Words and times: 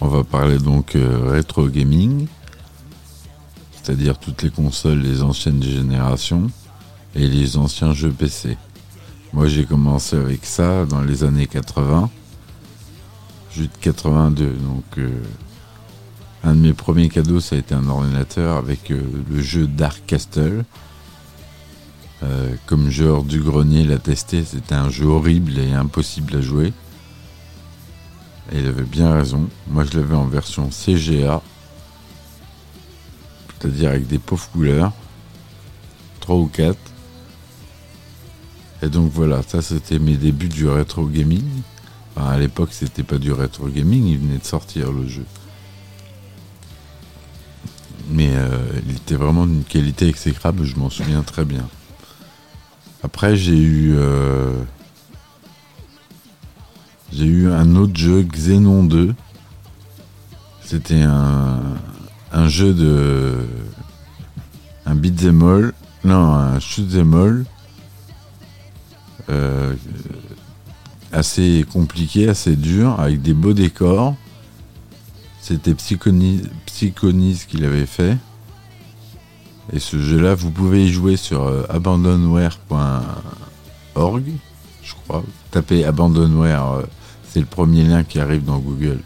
On 0.00 0.06
va 0.06 0.22
parler 0.22 0.58
donc 0.58 0.94
euh, 0.94 1.28
rétro 1.28 1.66
gaming, 1.66 2.28
c'est-à-dire 3.72 4.16
toutes 4.16 4.44
les 4.44 4.50
consoles 4.50 5.02
des 5.02 5.22
anciennes 5.22 5.60
générations 5.60 6.52
et 7.16 7.26
les 7.26 7.56
anciens 7.56 7.92
jeux 7.94 8.12
PC. 8.12 8.56
Moi 9.32 9.48
j'ai 9.48 9.64
commencé 9.64 10.14
avec 10.14 10.44
ça 10.44 10.86
dans 10.86 11.00
les 11.00 11.24
années 11.24 11.48
80, 11.48 12.10
jusqu'à 13.52 13.76
82. 13.80 14.52
Donc 14.52 14.84
euh, 14.98 15.10
un 16.44 16.54
de 16.54 16.60
mes 16.60 16.74
premiers 16.74 17.08
cadeaux 17.08 17.40
ça 17.40 17.56
a 17.56 17.58
été 17.58 17.74
un 17.74 17.88
ordinateur 17.88 18.56
avec 18.56 18.92
euh, 18.92 19.02
le 19.28 19.42
jeu 19.42 19.66
Dark 19.66 20.02
Castle. 20.06 20.64
Comme 22.66 22.90
joueur 22.90 23.22
du 23.22 23.40
grenier 23.40 23.84
l'a 23.84 23.98
testé, 23.98 24.42
c'était 24.44 24.74
un 24.74 24.90
jeu 24.90 25.06
horrible 25.06 25.56
et 25.56 25.72
impossible 25.72 26.34
à 26.36 26.40
jouer. 26.40 26.72
Et 28.52 28.60
il 28.60 28.66
avait 28.66 28.82
bien 28.82 29.12
raison. 29.12 29.48
Moi 29.68 29.84
je 29.84 29.98
l'avais 29.98 30.14
en 30.14 30.26
version 30.26 30.70
CGA, 30.70 31.42
c'est-à-dire 33.60 33.90
avec 33.90 34.06
des 34.06 34.18
pauvres 34.18 34.48
couleurs, 34.50 34.92
3 36.20 36.36
ou 36.36 36.46
4. 36.46 36.76
Et 38.82 38.88
donc 38.88 39.10
voilà, 39.12 39.42
ça 39.42 39.60
c'était 39.60 39.98
mes 39.98 40.16
débuts 40.16 40.48
du 40.48 40.66
rétro 40.68 41.06
gaming. 41.06 41.44
Enfin, 42.16 42.30
à 42.30 42.38
l'époque 42.38 42.70
c'était 42.72 43.02
pas 43.02 43.18
du 43.18 43.32
rétro 43.32 43.68
gaming, 43.68 44.06
il 44.06 44.18
venait 44.18 44.38
de 44.38 44.44
sortir 44.44 44.92
le 44.92 45.06
jeu. 45.06 45.26
Mais 48.10 48.30
euh, 48.32 48.48
il 48.88 48.96
était 48.96 49.16
vraiment 49.16 49.46
d'une 49.46 49.64
qualité 49.64 50.08
exécrable, 50.08 50.64
je 50.64 50.76
m'en 50.76 50.88
souviens 50.88 51.22
très 51.22 51.44
bien. 51.44 51.68
Après 53.02 53.36
j'ai 53.36 53.58
eu... 53.58 53.94
euh, 53.96 54.62
j'ai 57.12 57.24
eu 57.24 57.50
un 57.50 57.74
autre 57.76 57.96
jeu, 57.96 58.22
Xenon 58.22 58.84
2. 58.84 59.14
C'était 60.64 61.02
un, 61.02 61.60
un 62.32 62.48
jeu 62.48 62.74
de. 62.74 63.36
Un 64.86 64.94
beat'em 64.94 65.42
all. 65.42 65.72
Non, 66.04 66.32
un 66.34 66.60
shoot'em 66.60 67.14
all. 67.14 67.44
euh, 69.30 69.74
assez 71.12 71.64
compliqué, 71.72 72.28
assez 72.28 72.56
dur, 72.56 73.00
avec 73.00 73.22
des 73.22 73.34
beaux 73.34 73.54
décors. 73.54 74.14
C'était 75.40 75.74
Psychonis, 75.74 76.42
Psychonis 76.66 77.44
qui 77.48 77.56
l'avait 77.56 77.86
fait. 77.86 78.16
Et 79.72 79.80
ce 79.80 79.98
jeu-là, 79.98 80.34
vous 80.34 80.50
pouvez 80.50 80.84
y 80.86 80.92
jouer 80.92 81.16
sur 81.16 81.44
euh, 81.44 81.64
abandonware.org, 81.68 84.24
je 84.82 84.92
crois. 85.04 85.22
Tapez 85.50 85.84
abandonware, 85.84 86.72
euh, 86.72 86.82
le 87.40 87.46
premier 87.46 87.84
lien 87.84 88.04
qui 88.04 88.18
arrive 88.20 88.44
dans 88.44 88.58
Google. 88.58 89.00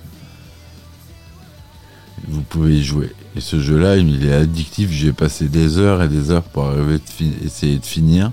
Vous 2.28 2.42
pouvez 2.42 2.82
jouer. 2.82 3.12
Et 3.34 3.40
ce 3.40 3.60
jeu-là, 3.60 3.96
il 3.96 4.26
est 4.26 4.32
addictif. 4.32 4.90
J'ai 4.90 5.12
passé 5.12 5.48
des 5.48 5.78
heures 5.78 6.02
et 6.02 6.08
des 6.08 6.30
heures 6.30 6.42
pour 6.42 6.66
arriver 6.66 6.98
de 6.98 7.46
essayer 7.46 7.78
de 7.78 7.84
finir. 7.84 8.30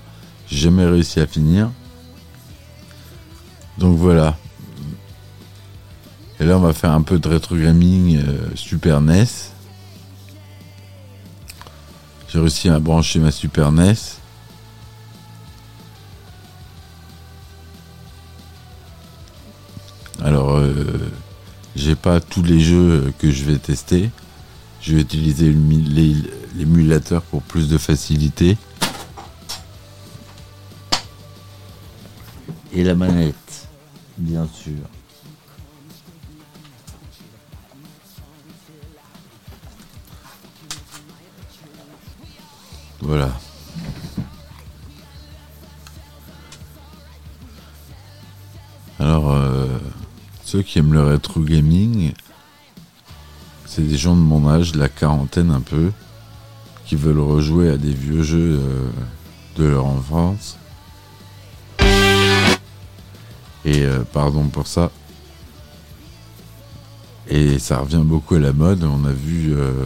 J'ai 0.47 0.57
jamais 0.57 0.85
réussi 0.85 1.19
à 1.19 1.27
finir. 1.27 1.71
Donc 3.77 3.97
voilà. 3.97 4.37
Et 6.39 6.45
là, 6.45 6.57
on 6.57 6.61
va 6.61 6.73
faire 6.73 6.91
un 6.91 7.01
peu 7.01 7.19
de 7.19 7.27
rétro 7.27 7.55
gaming 7.55 8.17
euh, 8.17 8.49
Super 8.55 9.01
NES. 9.01 9.25
J'ai 12.29 12.39
réussi 12.39 12.69
à 12.69 12.79
brancher 12.79 13.19
ma 13.19 13.31
Super 13.31 13.71
NES. 13.71 14.18
J'ai 21.75 21.95
pas 21.95 22.19
tous 22.19 22.43
les 22.43 22.59
jeux 22.59 23.13
que 23.19 23.31
je 23.31 23.43
vais 23.45 23.57
tester. 23.57 24.09
Je 24.81 24.95
vais 24.95 25.01
utiliser 25.01 25.47
l'ému- 25.49 25.81
l'é- 25.81 26.31
l'émulateur 26.55 27.21
pour 27.21 27.41
plus 27.41 27.67
de 27.69 27.77
facilité. 27.77 28.57
Et 32.73 32.83
la 32.83 32.95
manette, 32.95 33.67
bien 34.17 34.47
sûr. 34.53 34.77
Voilà. 43.01 43.31
Alors, 48.99 49.31
euh, 49.31 49.58
ceux 50.49 50.63
qui 50.63 50.79
aiment 50.79 50.93
le 50.93 51.03
rétro 51.03 51.41
gaming, 51.41 52.11
c'est 53.67 53.87
des 53.87 53.97
gens 53.97 54.15
de 54.15 54.21
mon 54.21 54.49
âge, 54.49 54.71
de 54.71 54.79
la 54.79 54.89
quarantaine 54.89 55.51
un 55.51 55.61
peu, 55.61 55.91
qui 56.87 56.95
veulent 56.95 57.19
rejouer 57.19 57.69
à 57.69 57.77
des 57.77 57.93
vieux 57.93 58.23
jeux 58.23 58.59
euh, 58.59 58.89
de 59.57 59.65
leur 59.65 59.85
enfance. 59.85 60.57
Et 63.63 63.83
euh, 63.83 63.99
pardon 64.11 64.47
pour 64.47 64.65
ça. 64.65 64.89
Et 67.27 67.59
ça 67.59 67.77
revient 67.77 68.01
beaucoup 68.03 68.33
à 68.33 68.39
la 68.39 68.51
mode. 68.51 68.83
On 68.83 69.05
a 69.05 69.11
vu 69.11 69.53
euh, 69.53 69.85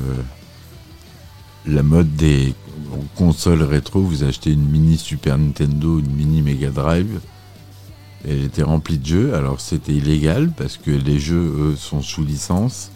la 1.66 1.84
mode 1.84 2.16
des 2.16 2.56
consoles 3.18 3.64
rétro. 3.64 4.00
Vous 4.00 4.24
achetez 4.24 4.54
une 4.54 4.70
mini 4.70 4.98
Super 4.98 5.38
Nintendo, 5.38 6.00
une 6.00 6.16
mini 6.16 6.42
Mega 6.42 6.70
Drive. 6.70 7.20
Elle 8.28 8.44
était 8.44 8.64
remplie 8.64 8.98
de 8.98 9.06
jeux. 9.06 9.36
Alors 9.36 9.60
c'était 9.60 9.94
illégal 9.94 10.52
parce 10.56 10.78
que 10.78 10.92
les 10.92 11.20
jeux, 11.20 11.72
eux, 11.72 11.76
sont 11.76 12.02
sous 12.02 12.24
licence. 12.24 12.92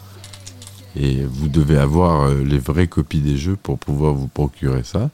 Et 0.96 1.22
vous 1.22 1.48
devez 1.48 1.78
avoir 1.78 2.22
euh, 2.22 2.42
les 2.42 2.58
vraies 2.58 2.88
copies 2.88 3.20
des 3.20 3.36
jeux 3.36 3.56
pour 3.56 3.78
pouvoir 3.78 4.14
vous 4.14 4.28
procurer 4.28 4.82
ça. 4.82 5.10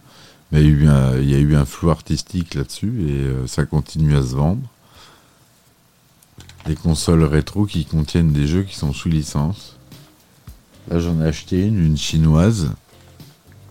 Mais 0.52 0.62
il 0.62 0.84
y 0.84 1.34
a 1.34 1.38
eu 1.38 1.56
un, 1.56 1.64
flou 1.64 1.90
artistique 1.90 2.54
là-dessus 2.54 2.94
et 3.08 3.12
euh, 3.12 3.46
ça 3.46 3.66
continue 3.66 4.16
à 4.16 4.22
se 4.22 4.36
vendre. 4.36 4.62
Des 6.66 6.76
consoles 6.76 7.24
rétro 7.24 7.66
qui 7.66 7.84
contiennent 7.84 8.32
des 8.32 8.46
jeux 8.46 8.62
qui 8.62 8.76
sont 8.76 8.92
sous 8.92 9.08
licence. 9.08 9.76
Là 10.88 11.00
j'en 11.00 11.20
ai 11.20 11.26
acheté 11.26 11.66
une, 11.66 11.84
une 11.84 11.96
chinoise, 11.96 12.70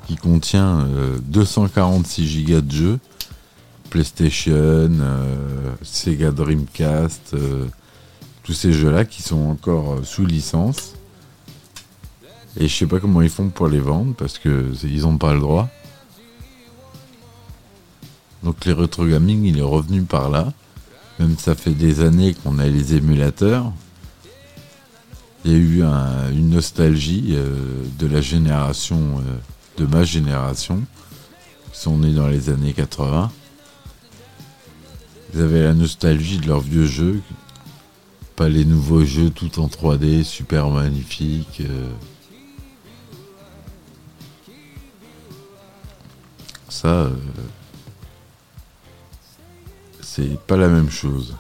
qui 0.08 0.16
contient 0.16 0.82
euh, 0.82 1.18
246 1.24 2.46
Go 2.46 2.62
de 2.62 2.72
jeux. 2.72 3.00
PlayStation, 3.98 4.90
euh, 5.02 5.76
Sega 5.84 6.32
Dreamcast, 6.32 7.36
euh, 7.36 7.68
tous 8.42 8.54
ces 8.54 8.74
jeux-là 8.74 9.06
qui 9.06 9.22
sont 9.22 9.38
encore 9.52 9.94
euh, 9.94 10.04
sous 10.04 10.26
licence. 10.26 10.94
Et 12.58 12.68
je 12.68 12.74
sais 12.76 12.88
pas 12.88 13.00
comment 13.00 13.22
ils 13.22 13.30
font 13.30 13.50
pour 13.50 13.68
les 13.68 13.80
vendre 13.80 14.16
parce 14.16 14.40
que 14.40 14.72
ils 14.84 15.06
ont 15.06 15.20
pas 15.20 15.36
le 15.36 15.40
droit. 15.42 15.70
Donc 18.42 18.66
les 18.66 18.72
retro 18.74 19.06
gaming, 19.06 19.44
il 19.44 19.60
est 19.60 19.62
revenu 19.62 20.02
par 20.02 20.32
là. 20.32 20.52
Même 21.20 21.38
ça 21.38 21.54
fait 21.54 21.74
des 21.76 22.02
années 22.02 22.34
qu'on 22.34 22.58
a 22.58 22.66
les 22.66 22.96
émulateurs. 22.96 23.72
Il 25.46 25.52
y 25.52 25.54
a 25.54 25.58
eu 25.60 25.84
un- 25.84 26.32
une 26.32 26.50
nostalgie 26.50 27.36
de 28.00 28.08
la 28.08 28.22
génération, 28.22 29.22
de 29.78 29.86
ma 29.86 30.04
génération, 30.04 30.82
qui 31.72 31.80
sont 31.80 32.00
nés 32.00 32.14
dans 32.14 32.28
les 32.28 32.50
années 32.50 32.74
80. 32.74 33.32
Ils 35.34 35.42
avaient 35.42 35.64
la 35.64 35.74
nostalgie 35.74 36.38
de 36.38 36.48
leurs 36.48 36.60
vieux 36.60 36.86
jeux, 36.86 37.22
pas 38.36 38.50
les 38.50 38.66
nouveaux 38.66 39.04
jeux 39.04 39.32
tout 39.32 39.60
en 39.60 39.68
3D, 39.68 40.24
super 40.24 40.70
magnifiques. 40.70 41.62
euh. 41.62 41.92
Ça, 46.70 46.88
euh, 46.88 47.16
c'est 50.02 50.40
pas 50.42 50.58
la 50.58 50.68
même 50.68 50.90
chose. 50.92 51.36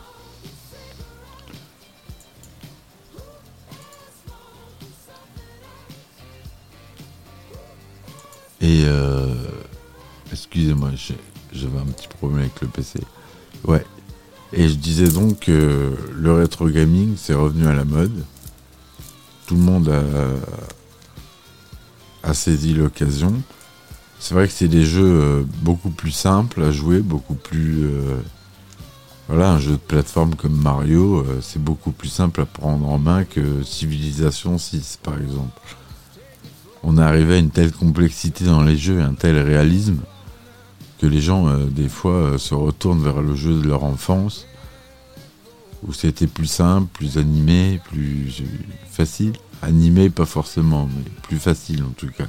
Et 8.61 8.85
euh, 8.85 9.35
excusez-moi, 10.31 10.91
j'avais 11.51 11.79
un 11.79 11.85
petit 11.85 12.07
problème 12.07 12.39
avec 12.39 12.61
le 12.61 12.67
PC. 12.69 13.01
Ouais. 13.65 13.85
Et 14.51 14.69
je 14.69 14.75
disais 14.75 15.07
donc 15.07 15.41
que 15.41 15.93
le 16.15 16.33
rétro 16.33 16.67
gaming, 16.69 17.15
c'est 17.17 17.33
revenu 17.33 17.67
à 17.67 17.73
la 17.73 17.85
mode. 17.85 18.23
Tout 19.47 19.55
le 19.55 19.61
monde 19.61 19.93
a, 22.23 22.33
saisi 22.33 22.73
l'occasion. 22.73 23.33
C'est 24.19 24.33
vrai 24.33 24.47
que 24.47 24.53
c'est 24.53 24.67
des 24.67 24.85
jeux 24.85 25.21
euh, 25.21 25.43
beaucoup 25.61 25.89
plus 25.89 26.11
simples 26.11 26.63
à 26.63 26.71
jouer, 26.71 26.99
beaucoup 26.99 27.35
plus. 27.35 27.83
euh, 27.85 28.17
voilà, 29.27 29.51
un 29.51 29.59
jeu 29.59 29.71
de 29.71 29.77
plateforme 29.77 30.35
comme 30.35 30.55
Mario, 30.55 31.19
euh, 31.19 31.39
c'est 31.41 31.61
beaucoup 31.61 31.91
plus 31.91 32.09
simple 32.09 32.41
à 32.41 32.45
prendre 32.45 32.87
en 32.89 32.97
main 32.97 33.23
que 33.23 33.63
Civilization 33.63 34.57
6, 34.57 34.99
par 35.01 35.19
exemple. 35.19 35.59
On 36.83 36.97
est 36.97 37.01
arrivé 37.01 37.35
à 37.35 37.37
une 37.37 37.49
telle 37.49 37.71
complexité 37.71 38.43
dans 38.43 38.63
les 38.63 38.77
jeux, 38.77 39.01
un 39.01 39.13
tel 39.13 39.37
réalisme, 39.37 39.99
les 41.07 41.21
gens, 41.21 41.47
euh, 41.47 41.65
des 41.65 41.89
fois, 41.89 42.13
euh, 42.13 42.37
se 42.37 42.53
retournent 42.53 43.03
vers 43.03 43.21
le 43.21 43.35
jeu 43.35 43.59
de 43.61 43.67
leur 43.67 43.83
enfance 43.83 44.47
où 45.87 45.93
c'était 45.93 46.27
plus 46.27 46.47
simple, 46.47 46.87
plus 46.93 47.17
animé, 47.17 47.79
plus 47.89 48.43
facile. 48.89 49.33
Animé, 49.61 50.09
pas 50.09 50.25
forcément, 50.25 50.87
mais 50.87 51.03
plus 51.23 51.37
facile 51.37 51.83
en 51.83 51.91
tout 51.91 52.09
cas. 52.09 52.27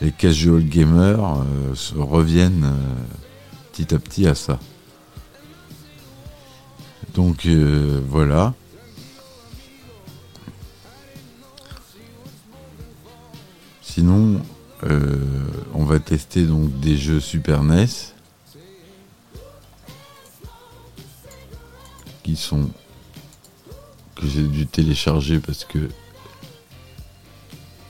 Les 0.00 0.12
casual 0.12 0.62
gamers 0.64 1.38
euh, 1.40 1.74
reviennent 1.96 2.64
euh, 2.64 2.94
petit 3.72 3.94
à 3.94 3.98
petit 3.98 4.26
à 4.26 4.34
ça. 4.34 4.58
Donc 7.14 7.46
euh, 7.46 8.00
voilà. 8.08 8.54
Sinon, 13.82 14.40
on 14.82 15.84
va 15.84 15.98
tester 15.98 16.44
donc 16.44 16.78
des 16.80 16.96
jeux 16.96 17.20
Super 17.20 17.62
NES 17.62 17.86
qui 22.22 22.36
sont 22.36 22.70
que 24.14 24.26
j'ai 24.26 24.42
dû 24.42 24.66
télécharger 24.66 25.38
parce 25.38 25.64
que 25.64 25.88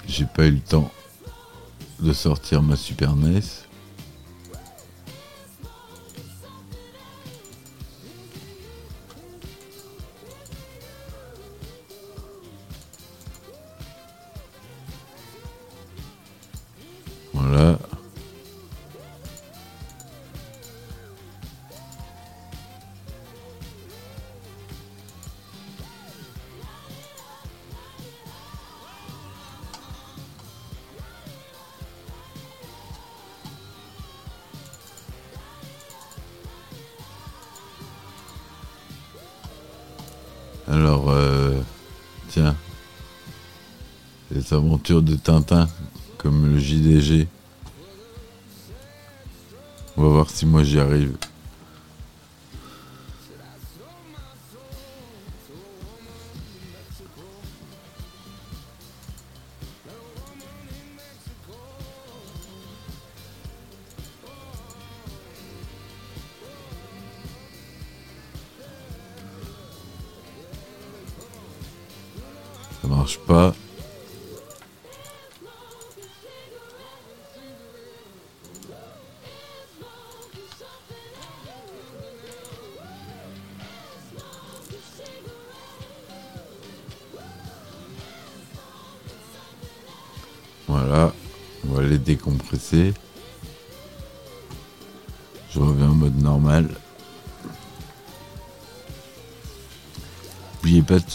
j'ai 0.06 0.26
pas 0.26 0.46
eu 0.46 0.52
le 0.52 0.61
temps 0.61 0.90
de 2.00 2.12
sortir 2.12 2.62
ma 2.62 2.76
Super 2.76 3.17
NES. 3.17 3.41
Alors, 40.88 41.11
euh, 41.11 41.61
tiens, 42.31 42.56
les 44.31 44.55
aventures 44.55 45.02
de 45.02 45.17
Tintin, 45.17 45.69
comme 46.17 46.50
le 46.50 46.58
JDG. 46.58 47.29
On 49.99 50.02
va 50.05 50.08
voir 50.08 50.31
si 50.31 50.46
moi 50.46 50.64
j'y 50.64 50.81
arrive. 50.81 51.19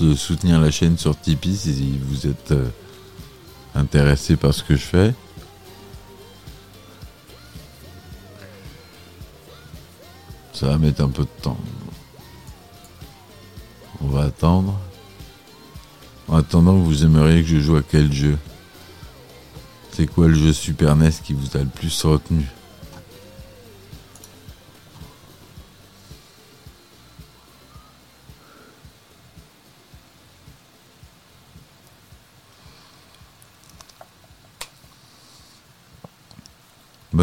De 0.03 0.15
soutenir 0.15 0.59
la 0.59 0.71
chaîne 0.71 0.97
sur 0.97 1.19
Tipeee 1.19 1.55
si 1.55 1.97
vous 1.97 2.27
êtes 2.27 2.51
euh, 2.51 2.67
intéressé 3.75 4.35
par 4.35 4.53
ce 4.53 4.63
que 4.63 4.75
je 4.75 4.81
fais. 4.81 5.13
Ça 10.53 10.67
va 10.67 10.77
mettre 10.77 11.01
un 11.01 11.09
peu 11.09 11.23
de 11.23 11.41
temps. 11.41 11.57
On 14.01 14.07
va 14.07 14.23
attendre. 14.25 14.79
En 16.27 16.37
attendant, 16.37 16.75
vous 16.75 17.03
aimeriez 17.03 17.41
que 17.41 17.47
je 17.47 17.59
joue 17.59 17.75
à 17.75 17.81
quel 17.81 18.11
jeu? 18.11 18.37
C'est 19.91 20.07
quoi 20.07 20.27
le 20.27 20.35
jeu 20.35 20.53
Super 20.53 20.95
NES 20.95 21.11
qui 21.23 21.33
vous 21.33 21.57
a 21.57 21.59
le 21.59 21.65
plus 21.69 22.03
retenu? 22.03 22.45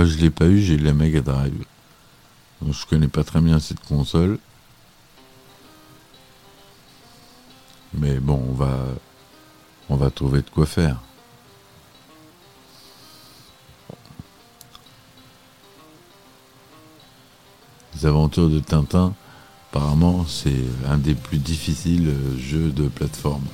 Bah 0.00 0.06
je 0.06 0.16
l'ai 0.16 0.30
pas 0.30 0.46
eu, 0.46 0.62
j'ai 0.62 0.76
eu 0.76 0.78
la 0.78 0.94
Mega 0.94 1.20
Drive. 1.20 1.62
Donc 2.62 2.72
je 2.72 2.86
connais 2.86 3.06
pas 3.06 3.22
très 3.22 3.42
bien 3.42 3.60
cette 3.60 3.80
console. 3.80 4.38
Mais 7.92 8.18
bon, 8.18 8.42
on 8.48 8.54
va 8.54 8.78
on 9.90 9.96
va 9.96 10.10
trouver 10.10 10.40
de 10.40 10.48
quoi 10.48 10.64
faire. 10.64 11.02
Les 17.94 18.06
aventures 18.06 18.48
de 18.48 18.60
Tintin, 18.60 19.12
apparemment, 19.68 20.24
c'est 20.26 20.64
un 20.88 20.96
des 20.96 21.14
plus 21.14 21.36
difficiles 21.36 22.16
jeux 22.38 22.70
de 22.70 22.88
plateforme. 22.88 23.44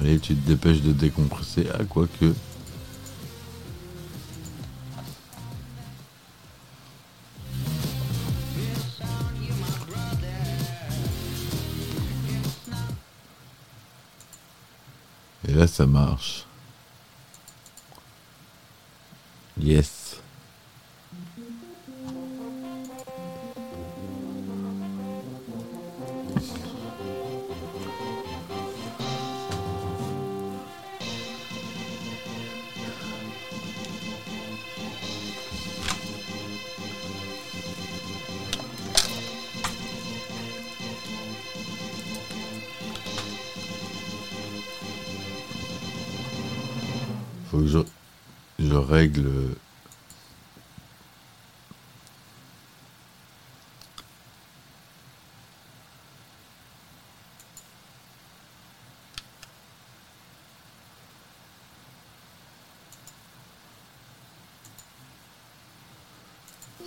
Allez, 0.00 0.18
tu 0.18 0.34
te 0.34 0.46
dépêches 0.48 0.80
de 0.80 0.92
décompresser. 0.92 1.66
Ah, 1.74 1.84
quoique. 1.84 2.32
Et 15.46 15.52
là, 15.52 15.66
ça 15.66 15.86
marche. 15.86 16.46
Yes. 19.60 19.99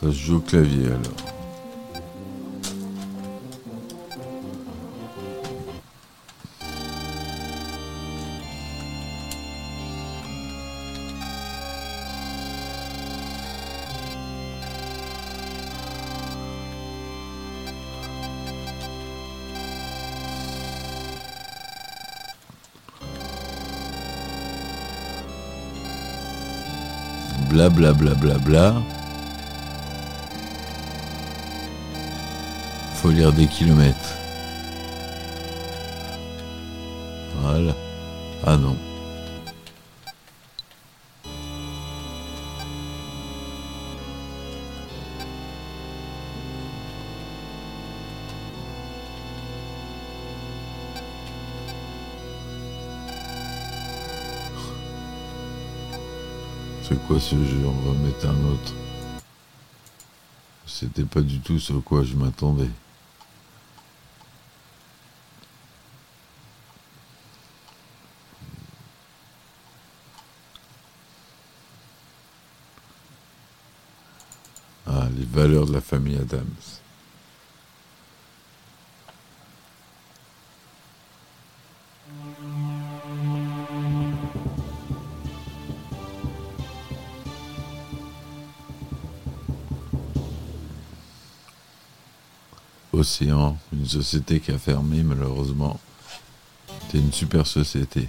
Ça 0.03 0.11
se 0.11 0.17
joue 0.17 0.35
au 0.35 0.39
clavier 0.41 0.87
alors. 0.87 0.99
blablabla. 27.49 27.93
Bla, 27.93 28.15
bla, 28.15 28.37
bla, 28.37 28.37
bla. 28.39 28.92
Lire 33.05 33.31
des 33.31 33.45
kilomètres. 33.45 34.17
Voilà. 37.41 37.75
Ah 38.43 38.57
non. 38.57 38.75
C'est 56.81 56.97
quoi 57.05 57.19
ce 57.19 57.35
jeu? 57.35 57.61
On 57.67 57.91
va 57.91 57.99
mettre 57.99 58.25
un 58.27 58.45
autre. 58.45 58.73
C'était 60.65 61.03
pas 61.03 61.21
du 61.21 61.39
tout 61.41 61.59
ce 61.59 61.73
quoi 61.73 62.01
je 62.03 62.15
m'attendais. 62.15 62.69
Ah, 74.85 75.07
les 75.17 75.23
valeurs 75.23 75.65
de 75.65 75.73
la 75.73 75.81
famille 75.93 76.17
Adams. 76.17 76.47
Océan, 92.91 93.57
une 93.71 93.85
société 93.85 94.39
qui 94.39 94.51
a 94.51 94.57
fermé 94.57 95.03
malheureusement. 95.03 95.79
C'était 96.87 96.97
une 96.97 97.13
super 97.13 97.45
société. 97.45 98.07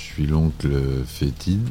Suis 0.00 0.26
l'oncle 0.26 0.70
fétide. 1.06 1.68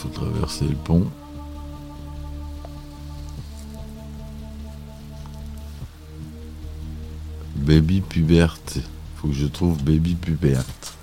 Faut 0.00 0.08
traverser 0.08 0.66
le 0.66 0.76
pont. 0.76 1.06
Baby 7.56 8.00
puberte. 8.00 8.78
Faut 9.16 9.28
que 9.28 9.34
je 9.34 9.44
trouve 9.44 9.76
baby 9.82 10.14
puberte. 10.14 10.94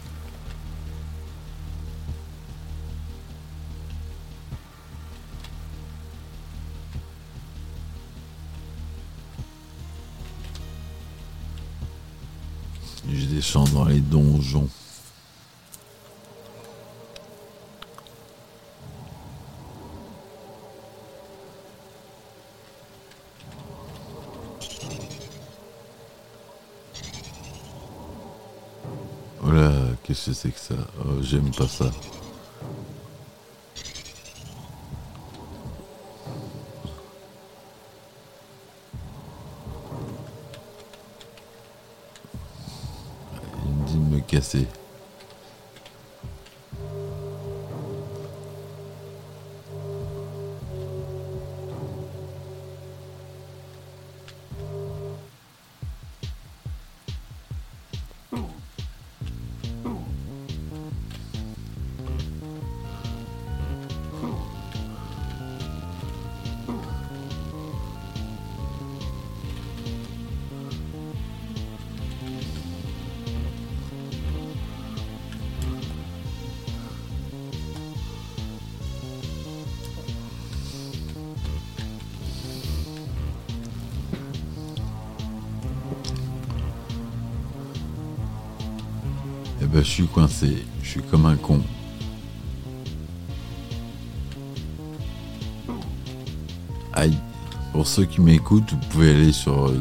Je 13.08 13.25
descends 13.27 13.66
dans 13.66 13.86
les 13.86 14.00
donjons. 14.00 14.68
Que 30.28 30.34
c'est 30.34 30.50
que 30.52 30.60
ça 30.60 30.76
Oh, 31.06 31.22
J'aime 31.22 31.52
pas 31.52 31.68
ça. 31.68 31.90
Il 43.66 43.72
me 43.74 43.88
dit 43.88 43.94
de 43.94 44.16
me 44.16 44.20
casser. 44.20 44.68
Je 89.88 89.94
suis 89.94 90.08
coincé. 90.08 90.65
Je 90.84 90.89
suis 90.89 91.01
comme 91.01 91.25
un 91.25 91.38
con. 91.38 91.62
Aïe. 96.94 97.17
Pour 97.72 97.88
ceux 97.88 98.06
qui 98.06 98.22
m'écoutent, 98.22 98.72
vous 98.72 98.89
pouvez 98.89 99.12
aller 99.12 99.32
sur 99.32 99.67
euh, 99.67 99.79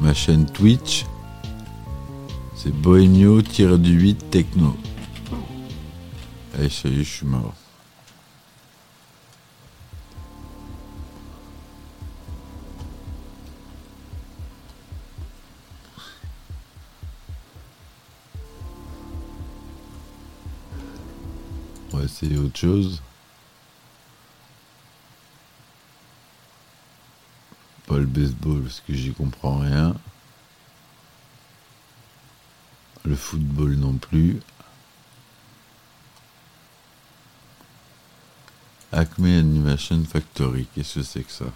ma 0.00 0.12
chaîne 0.12 0.46
Twitch. 0.46 1.06
C'est 2.54 2.72
Bohemio-du-8 2.72 4.16
Techno. 4.30 4.76
Allez, 6.54 6.66
est, 6.66 6.84
je 6.84 7.02
suis 7.02 7.26
mort. 7.26 7.54
Pas 27.86 27.98
le 27.98 28.06
baseball 28.06 28.62
parce 28.62 28.80
que 28.80 28.92
j'y 28.92 29.12
comprends 29.12 29.58
rien. 29.58 29.94
Le 33.04 33.14
football 33.14 33.76
non 33.76 33.94
plus. 33.94 34.40
Acme 38.90 39.26
Animation 39.26 40.02
Factory, 40.04 40.66
qu'est-ce 40.74 40.96
que 40.96 41.02
c'est 41.04 41.22
que 41.22 41.30
ça? 41.30 41.52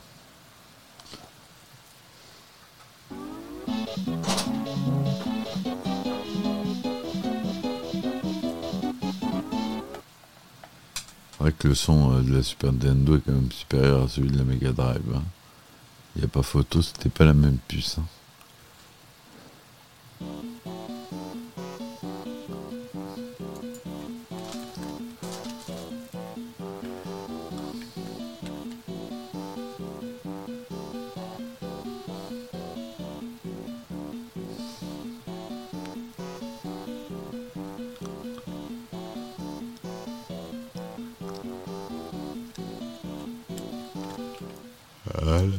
Le 11.64 11.74
son 11.74 12.12
euh, 12.12 12.22
de 12.22 12.34
la 12.36 12.42
Super 12.42 12.72
Nintendo 12.72 13.16
est 13.16 13.20
quand 13.20 13.32
même 13.32 13.52
supérieur 13.52 14.04
à 14.04 14.08
celui 14.08 14.30
de 14.30 14.38
la 14.38 14.44
Mega 14.44 14.72
Drive. 14.72 15.02
Il 15.06 15.16
hein. 15.16 15.22
n'y 16.16 16.24
a 16.24 16.28
pas 16.28 16.42
photo, 16.42 16.82
c'était 16.82 17.08
pas 17.08 17.24
la 17.24 17.34
même 17.34 17.58
puce. 17.68 17.98
hein. 17.98 18.04
Voilà. 45.20 45.58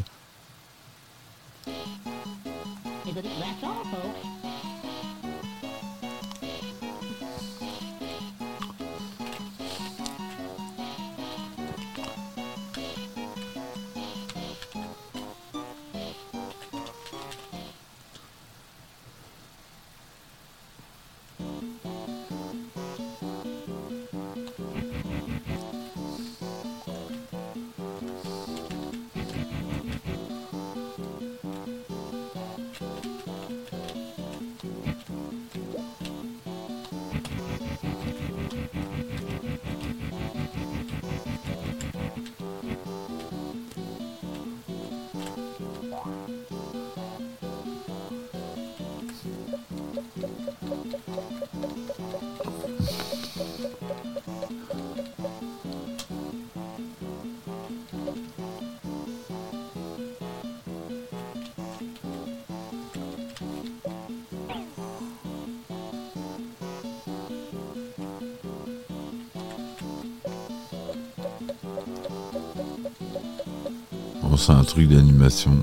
Bon, 74.34 74.38
c'est 74.38 74.52
un 74.52 74.63
truc 74.63 74.88
d'animation. 74.88 75.56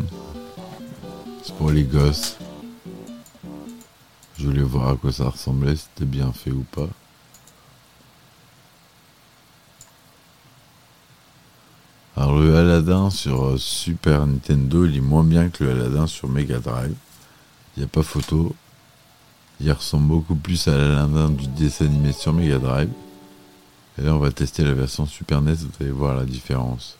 C'est 1.43 1.53
pour 1.57 1.73
les 1.73 1.83
gosses. 1.83 2.37
Je 4.39 4.47
voulais 4.47 4.63
voir 4.63 4.91
à 4.91 4.97
quoi 4.97 5.11
ça 5.11 5.29
ressemblait, 5.29 5.75
si 5.75 5.87
c'était 5.93 6.05
bien 6.05 6.31
fait 6.31 6.53
ou 6.53 6.65
pas. 6.71 6.87
Alors 12.17 12.39
le 12.39 12.57
Aladdin 12.57 13.11
sur 13.11 13.45
euh, 13.45 13.57
Super 13.59 14.25
Nintendo, 14.25 14.85
il 14.85 14.99
est 14.99 15.01
moins 15.01 15.25
bien 15.25 15.49
que 15.49 15.65
le 15.65 15.73
Aladdin 15.73 16.07
sur 16.07 16.29
Mega 16.29 16.61
Drive. 16.61 16.95
Il 17.77 17.81
n'y 17.81 17.87
a 17.87 17.89
pas 17.89 18.05
photo. 18.05 18.55
Il 19.59 19.73
ressemble 19.73 20.07
beaucoup 20.07 20.37
plus 20.37 20.69
à 20.69 20.77
l'Aladdin 20.77 21.31
du 21.31 21.49
dessin 21.49 21.87
animé 21.87 22.13
sur 22.13 22.33
Mega 22.33 22.61
Drive. 22.61 22.91
Et 23.99 24.03
là, 24.03 24.15
on 24.15 24.21
va 24.21 24.31
tester 24.31 24.63
la 24.63 24.75
version 24.75 25.07
Super 25.07 25.43
NES, 25.43 25.55
vous 25.55 25.71
allez 25.81 25.91
voir 25.91 26.15
la 26.15 26.25
différence. 26.25 27.00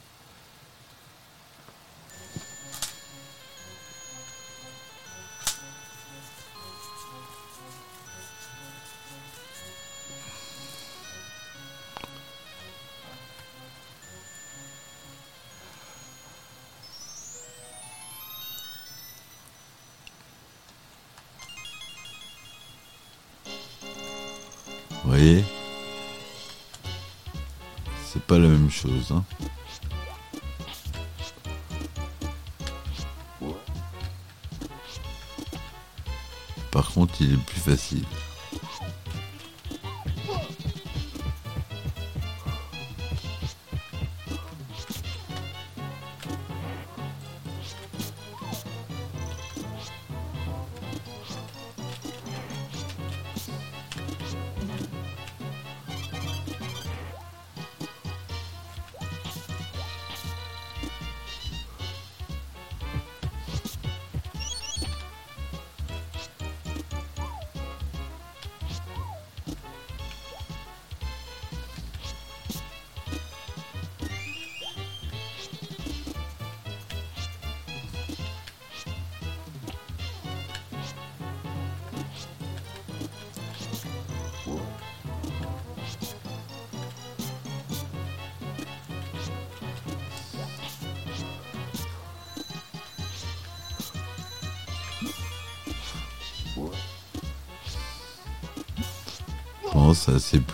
Par 36.71 36.91
contre, 36.93 37.15
il 37.21 37.35
est 37.35 37.37
plus 37.37 37.61
facile. 37.61 38.05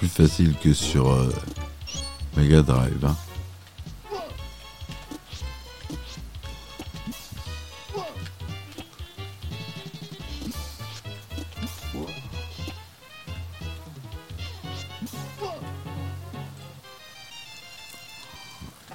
Plus 0.06 0.26
facile 0.26 0.54
que 0.62 0.72
sur 0.72 1.10
euh, 1.10 1.32
Mega 2.36 2.62
Drive. 2.62 3.04
hein. 3.04 3.16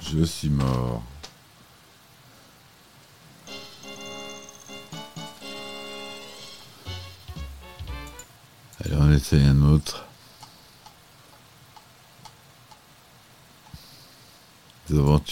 Je 0.00 0.24
suis 0.24 0.50
mort. 0.50 1.02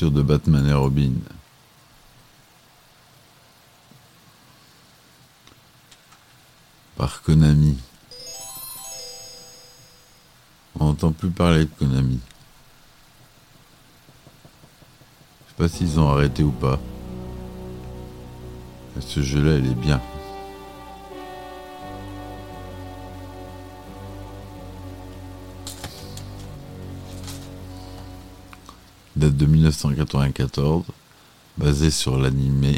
De 0.09 0.23
Batman 0.23 0.67
et 0.67 0.73
Robin. 0.73 1.13
Par 6.97 7.21
Konami. 7.21 7.77
On 10.79 10.87
n'entend 10.87 11.13
plus 11.13 11.29
parler 11.29 11.67
de 11.67 11.71
Konami. 11.79 12.19
Je 15.45 15.51
sais 15.51 15.57
pas 15.59 15.69
s'ils 15.69 16.01
ont 16.01 16.09
arrêté 16.09 16.43
ou 16.45 16.53
pas. 16.53 16.81
Ce 19.01 19.21
jeu-là, 19.21 19.59
il 19.59 19.67
est 19.67 19.75
bien. 19.75 20.01
De 29.41 29.47
1994, 29.47 30.85
basé 31.57 31.91
sur 31.91 32.19
l'animé. 32.19 32.77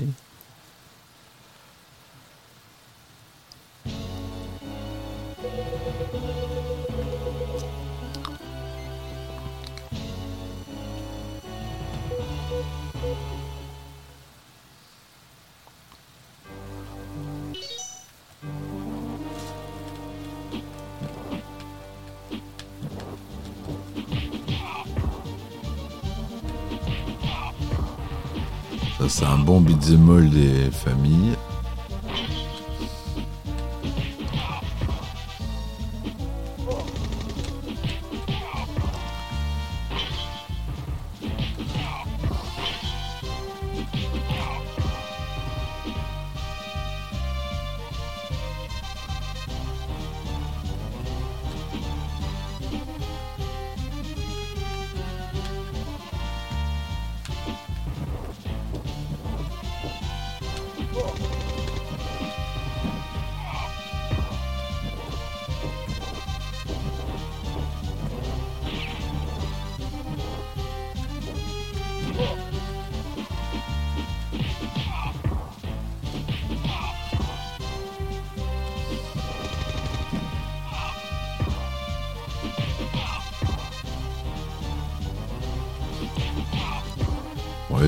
Beat'em 29.83 30.09
all 30.09 30.31
des 30.31 30.71
familles. 30.71 31.42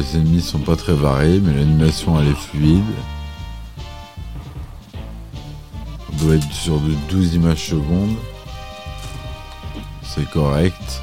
Les 0.04 0.18
ennemis 0.18 0.40
sont 0.40 0.58
pas 0.58 0.76
très 0.76 0.92
variés, 0.92 1.40
mais 1.40 1.54
l'animation 1.54 2.20
elle 2.20 2.28
est 2.28 2.36
fluide. 2.36 2.82
On 6.12 6.24
doit 6.24 6.34
être 6.34 6.52
sur 6.52 6.78
de 6.78 6.94
12 7.08 7.34
images 7.34 7.68
secondes. 7.68 8.16
C'est 10.02 10.28
correct. 10.30 11.02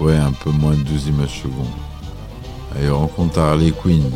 Ouais, 0.00 0.16
un 0.16 0.32
peu 0.32 0.50
moins 0.50 0.74
de 0.74 0.82
12 0.82 1.08
images 1.08 1.42
secondes. 1.42 1.66
Allez, 2.74 2.90
on 2.90 3.00
rencontre 3.00 3.38
Harley 3.38 3.72
Quinn. 3.72 4.10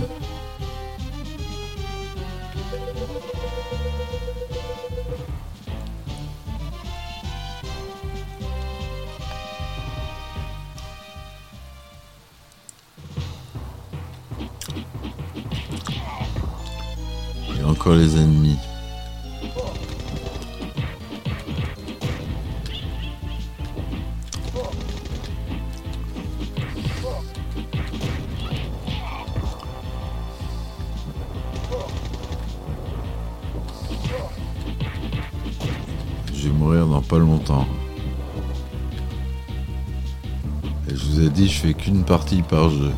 Je 41.58 41.66
fais 41.66 41.74
qu'une 41.74 42.04
partie 42.04 42.42
par 42.42 42.70
jeu. 42.70 42.92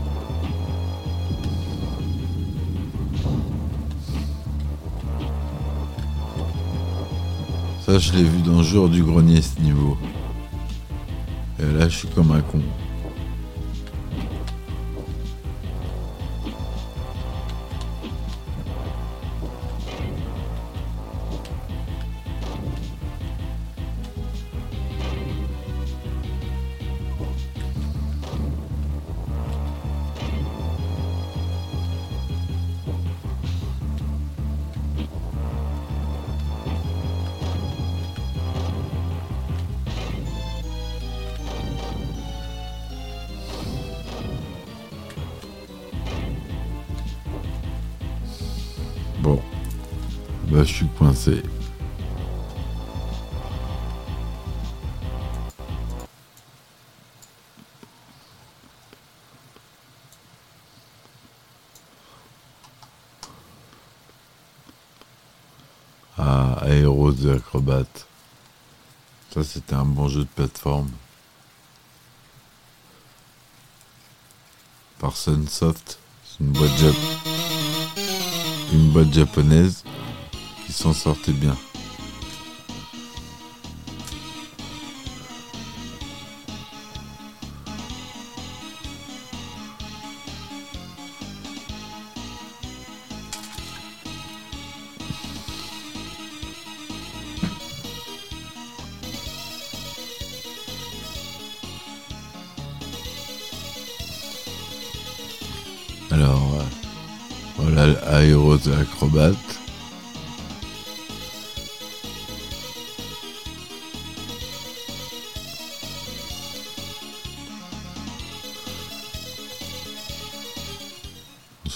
Ça, 7.80 7.98
je 7.98 8.12
l'ai 8.12 8.22
vu 8.22 8.42
dans 8.42 8.58
le 8.58 8.62
jour 8.62 8.90
du 8.90 9.02
grenier 9.02 9.40
ce 9.40 9.58
niveau. 9.62 9.96
Et 11.58 11.72
là, 11.78 11.88
je 11.88 11.96
suis 11.96 12.08
comme 12.08 12.32
un 12.32 12.42
con. 12.42 12.60
Ah, 66.16 66.62
Aero 66.66 67.12
the 67.12 67.36
Acrobat. 67.36 67.84
Ça, 69.34 69.44
c'était 69.44 69.74
un 69.74 69.84
bon 69.84 70.08
jeu 70.08 70.20
de 70.20 70.24
plateforme. 70.24 70.90
Par 74.98 75.16
Sunsoft. 75.16 75.98
C'est 76.24 76.44
une 76.44 76.52
boîte 76.52 76.70
une 78.72 78.92
boîte 78.92 79.12
japonaise 79.12 79.84
qui 80.70 80.76
s'en 80.76 80.92
sortait 80.92 81.32
bien. 81.32 81.56
Alors, 106.12 106.54
euh, 106.54 106.64
voilà 107.56 108.22
Aero 108.22 108.56
the 108.56 108.70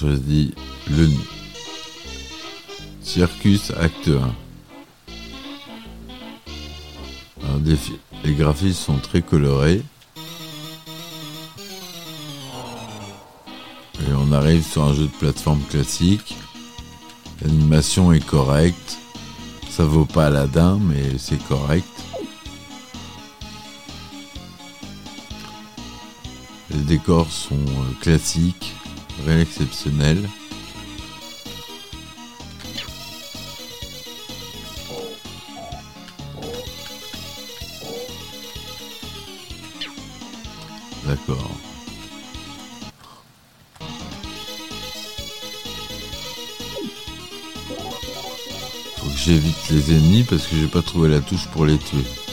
On 0.05 0.09
choisit 0.09 0.55
le 0.91 1.09
Circus 3.03 3.71
Acte 3.71 4.09
1. 4.09 4.35
Alors, 7.43 7.59
des 7.61 7.77
fi- 7.77 7.99
les 8.23 8.35
graphismes 8.35 8.73
sont 8.75 8.99
très 8.99 9.23
colorés. 9.23 9.81
Et 14.01 14.13
on 14.19 14.31
arrive 14.33 14.63
sur 14.63 14.85
un 14.85 14.93
jeu 14.95 15.05
de 15.05 15.19
plateforme 15.19 15.63
classique. 15.71 16.37
L'animation 17.43 18.13
est 18.13 18.25
correcte. 18.25 18.99
Ça 19.71 19.85
vaut 19.85 20.05
pas 20.05 20.27
Aladdin, 20.27 20.79
mais 20.83 21.17
c'est 21.19 21.43
correct. 21.49 21.87
Les 26.71 26.81
décors 26.83 27.31
sont 27.31 27.55
euh, 27.55 27.95
classiques, 28.03 28.75
rien 29.27 29.41
exceptionnel. 29.41 30.29
D'accord. 41.07 41.51
Faut 48.97 49.07
que 49.07 49.17
j'évite 49.17 49.69
les 49.71 49.93
ennemis 49.93 50.23
parce 50.25 50.47
que 50.47 50.57
j'ai 50.57 50.67
pas 50.67 50.83
trouvé 50.83 51.09
la 51.11 51.21
touche 51.21 51.47
pour 51.49 51.67
les 51.67 51.79
tuer. 51.79 52.24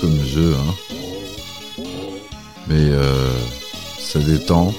Comme 0.00 0.24
jeu, 0.24 0.54
hein. 0.54 1.84
Mais 2.66 2.90
euh, 2.90 3.32
ça 3.98 4.18
détend. 4.18 4.74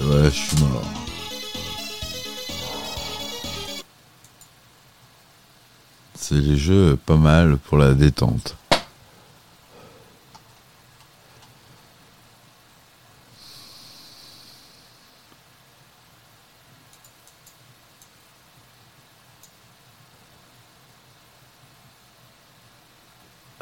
Voilà, 0.00 0.30
je. 0.30 0.40
C'est 6.14 6.34
les 6.34 6.56
jeux 6.56 6.96
pas 7.06 7.16
mal 7.16 7.56
pour 7.56 7.78
la 7.78 7.94
détente. 7.94 8.56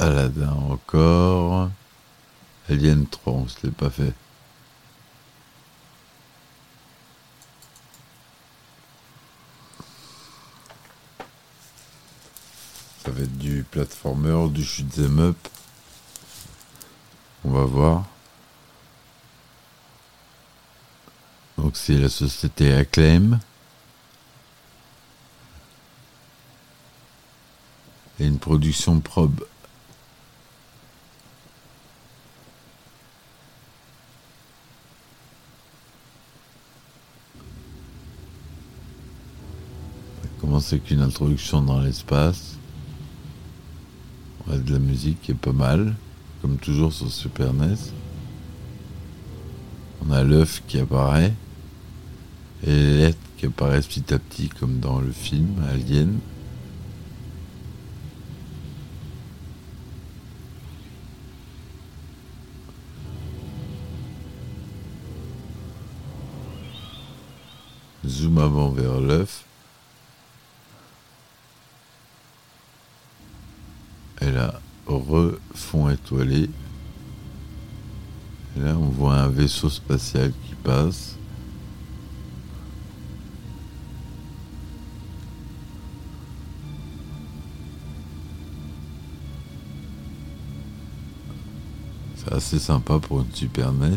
Aladdin 0.04 0.52
encore. 0.52 1.70
Alien 2.68 3.06
3, 3.06 3.32
on 3.32 3.48
se 3.48 3.56
l'est 3.62 3.72
pas 3.72 3.88
fait. 3.88 4.12
Ça 13.02 13.10
va 13.10 13.22
être 13.22 13.38
du 13.38 13.64
platformer, 13.70 14.48
du 14.50 14.64
shoot 14.64 14.86
'em 14.98 15.18
up. 15.18 15.48
On 17.44 17.50
va 17.50 17.64
voir. 17.64 18.04
Donc 21.56 21.76
c'est 21.76 21.98
la 21.98 22.10
société 22.10 22.74
Acclaim. 22.74 23.40
Et 28.20 28.26
une 28.26 28.38
production 28.38 29.00
probe. 29.00 29.46
Ça 40.74 40.80
commence 40.80 40.90
avec 40.90 40.90
une 40.90 41.02
introduction 41.02 41.62
dans 41.62 41.80
l'espace. 41.80 42.56
On 44.46 44.52
a 44.52 44.58
de 44.58 44.72
la 44.72 44.80
musique 44.80 45.22
qui 45.22 45.30
est 45.30 45.34
pas 45.34 45.52
mal, 45.52 45.94
comme 46.42 46.56
toujours 46.56 46.92
sur 46.92 47.08
Super 47.12 47.52
NES. 47.52 47.76
On 50.04 50.10
a 50.10 50.24
l'œuf 50.24 50.62
qui 50.66 50.80
apparaît 50.80 51.32
et 52.66 52.70
les 52.70 52.98
lettres 52.98 53.18
qui 53.36 53.46
apparaissent 53.46 53.86
petit 53.86 54.12
à 54.12 54.18
petit, 54.18 54.48
comme 54.48 54.80
dans 54.80 54.98
le 54.98 55.12
film 55.12 55.62
Alien. 55.70 56.18
Zoom 68.04 68.38
avant 68.38 68.70
vers 68.70 69.00
l'œuf. 69.00 69.33
Et 74.26 74.30
là, 74.30 74.58
refond 74.86 75.90
étoilé. 75.90 76.48
Et 78.56 78.60
là, 78.60 78.74
on 78.74 78.88
voit 78.88 79.16
un 79.16 79.28
vaisseau 79.28 79.68
spatial 79.68 80.32
qui 80.46 80.54
passe. 80.54 81.16
C'est 92.16 92.32
assez 92.32 92.58
sympa 92.58 92.98
pour 92.98 93.20
une 93.20 93.34
Super 93.34 93.72
NES. 93.72 93.96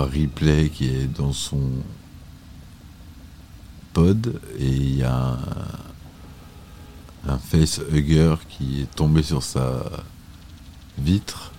Ripley 0.00 0.70
qui 0.70 0.88
est 0.88 1.06
dans 1.06 1.32
son 1.32 1.60
pod 3.92 4.40
et 4.58 4.66
il 4.66 4.96
y 4.96 5.02
a 5.02 5.14
un, 5.14 5.38
un 7.28 7.38
facehugger 7.38 8.36
qui 8.48 8.82
est 8.82 8.94
tombé 8.94 9.22
sur 9.22 9.42
sa 9.42 9.84
vitre 10.98 11.52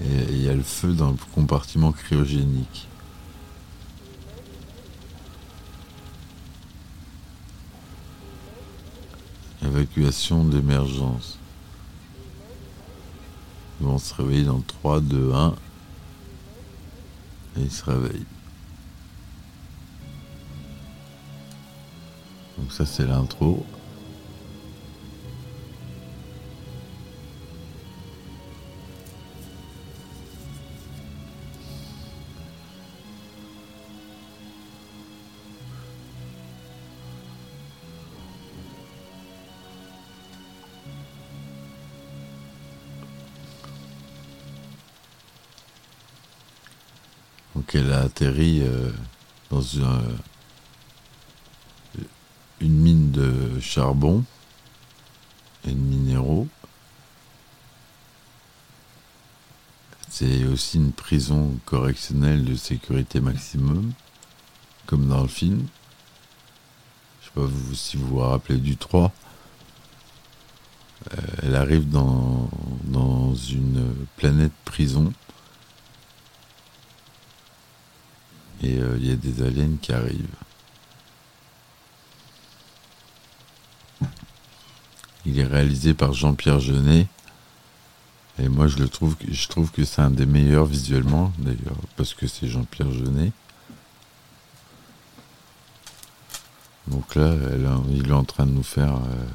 et 0.00 0.22
il 0.30 0.42
y 0.42 0.48
a 0.48 0.54
le 0.54 0.62
feu 0.62 0.92
dans 0.92 1.10
le 1.10 1.16
compartiment 1.34 1.90
cryogénique. 1.90 2.86
Évacuation 9.62 10.44
d'émergence. 10.44 11.38
Ils 13.80 13.86
vont 13.86 13.98
se 13.98 14.14
réveiller 14.14 14.44
dans 14.44 14.60
3, 14.60 15.00
2, 15.00 15.32
1. 15.34 15.54
Ils 17.60 17.70
se 17.70 17.84
réveillent. 17.84 18.26
Donc 22.56 22.72
ça 22.72 22.86
c'est 22.86 23.06
l'intro. 23.06 23.66
Donc 47.68 47.74
elle 47.74 47.92
a 47.92 48.00
atterri 48.00 48.62
euh, 48.62 48.90
dans 49.50 49.80
un- 49.82 50.02
une 52.62 52.72
mine 52.72 53.10
de 53.10 53.60
charbon 53.60 54.24
et 55.66 55.72
de 55.72 55.74
minéraux. 55.78 56.48
C'est 60.08 60.46
aussi 60.46 60.78
une 60.78 60.92
prison 60.92 61.58
correctionnelle 61.66 62.42
de 62.46 62.54
sécurité 62.54 63.20
maximum, 63.20 63.92
comme 64.86 65.06
dans 65.06 65.20
le 65.22 65.28
film. 65.28 65.66
Je 67.20 67.26
sais 67.26 67.32
pas 67.34 67.54
si 67.74 67.98
vous 67.98 68.06
vous 68.08 68.18
rappelez 68.20 68.56
du 68.58 68.78
3. 68.78 69.12
Euh, 71.12 71.16
elle 71.42 71.54
arrive 71.54 71.88
dans, 71.90 72.48
dans 72.84 73.34
une 73.34 73.94
planète 74.16 74.52
prison. 74.64 75.12
Euh, 78.76 78.96
il 79.00 79.08
y 79.08 79.12
a 79.12 79.16
des 79.16 79.42
aliens 79.42 79.76
qui 79.80 79.92
arrivent. 79.92 80.26
Il 85.26 85.38
est 85.38 85.46
réalisé 85.46 85.94
par 85.94 86.12
Jean-Pierre 86.12 86.60
Jeunet. 86.60 87.06
Et 88.40 88.48
moi, 88.48 88.68
je 88.68 88.78
le 88.78 88.88
trouve, 88.88 89.16
je 89.28 89.48
trouve 89.48 89.70
que 89.72 89.84
c'est 89.84 90.00
un 90.00 90.10
des 90.10 90.26
meilleurs 90.26 90.64
visuellement, 90.64 91.32
d'ailleurs, 91.38 91.76
parce 91.96 92.14
que 92.14 92.26
c'est 92.26 92.46
Jean-Pierre 92.46 92.92
Jeunet. 92.92 93.32
Donc 96.86 97.14
là, 97.16 97.34
il 97.90 98.08
est 98.08 98.12
en 98.12 98.24
train 98.24 98.46
de 98.46 98.52
nous 98.52 98.62
faire 98.62 98.94
euh, 98.94 99.26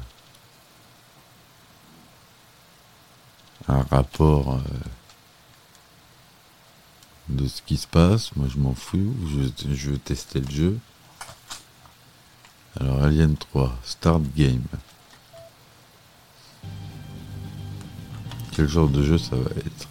un 3.68 3.82
rapport 3.82 4.54
euh, 4.54 4.58
de 7.28 7.46
ce 7.48 7.62
qui 7.62 7.76
se 7.76 7.86
passe. 7.86 8.34
Moi, 8.36 8.46
je 8.48 8.58
m'en 8.58 8.74
fous. 8.74 9.14
Je, 9.72 9.90
veux 9.90 9.98
tester 9.98 10.40
le 10.40 10.50
jeu. 10.50 10.78
Alors, 12.80 13.02
Alien 13.02 13.36
3, 13.36 13.76
Start 13.84 14.22
Game. 14.36 14.62
Quel 18.52 18.68
genre 18.68 18.88
de 18.88 19.02
jeu 19.02 19.18
ça 19.18 19.36
va 19.36 19.50
être? 19.50 19.88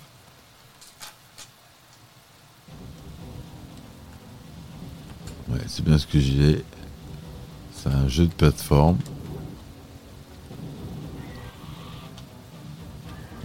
Ouais, 5.50 5.62
c'est 5.68 5.84
bien 5.84 5.98
ce 5.98 6.08
que 6.08 6.20
j'ai. 6.20 6.64
C'est 7.74 7.90
un 7.90 8.08
jeu 8.08 8.28
de 8.28 8.34
plateforme. 8.34 8.98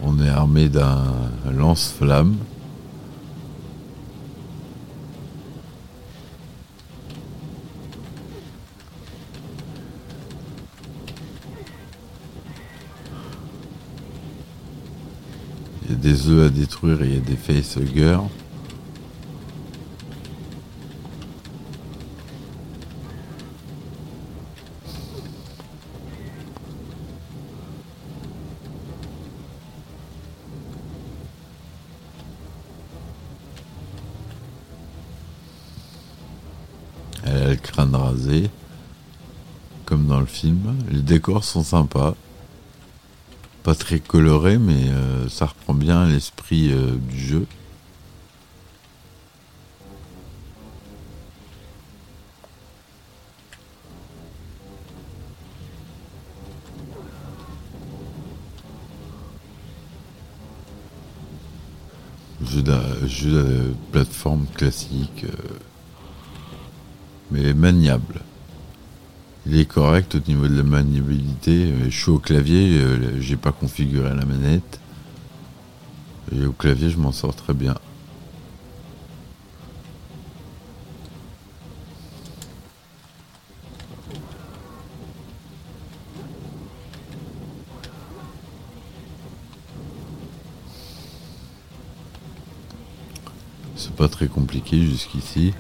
On 0.03 0.21
est 0.23 0.29
armé 0.29 0.69
d'un 0.69 1.13
lance-flamme. 1.51 2.37
Des 15.99 16.29
œufs 16.29 16.47
à 16.47 16.49
détruire 16.51 17.03
et 17.03 17.07
il 17.07 17.15
y 17.15 17.17
a 17.17 17.21
des 17.21 17.37
facehuggers. 17.37 18.21
Elle 37.25 37.43
a 37.43 37.49
le 37.51 37.57
crâne 37.57 37.95
rasé, 37.95 38.49
comme 39.85 40.07
dans 40.07 40.21
le 40.21 40.27
film. 40.27 40.77
Les 40.91 41.03
décors 41.03 41.45
sont 41.45 41.63
sympas. 41.63 42.15
Pas 43.69 43.75
très 43.75 44.01
colorés, 44.01 44.57
mais 44.57 44.89
euh, 44.89 45.29
ça 45.29 45.45
reprend 45.45 45.75
bien 45.75 46.07
l'esprit 46.07 46.73
euh, 46.73 46.97
du 46.97 47.21
jeu. 47.21 47.47
Jeu 62.41 62.63
de 62.63 63.75
plateforme 63.93 64.47
classique, 64.55 65.25
euh, 65.25 65.59
mais 67.31 67.53
maniable. 67.53 68.23
Il 69.47 69.59
est 69.59 69.65
correct 69.65 70.15
au 70.15 70.21
niveau 70.29 70.47
de 70.47 70.57
la 70.57 70.63
maniabilité. 70.63 71.73
Je 71.85 71.91
suis 71.91 72.11
au 72.11 72.19
clavier, 72.19 72.79
euh, 72.79 73.21
j'ai 73.21 73.37
pas 73.37 73.53
configuré 73.53 74.11
la 74.15 74.25
manette. 74.25 74.81
Et 76.33 76.45
au 76.45 76.53
clavier, 76.53 76.91
je 76.91 76.99
m'en 76.99 77.13
sors 77.13 77.35
très 77.35 77.55
bien. 77.55 77.75
C'est 93.77 93.95
pas 93.95 94.09
très 94.09 94.27
compliqué 94.27 94.81
jusqu'ici. 94.85 95.55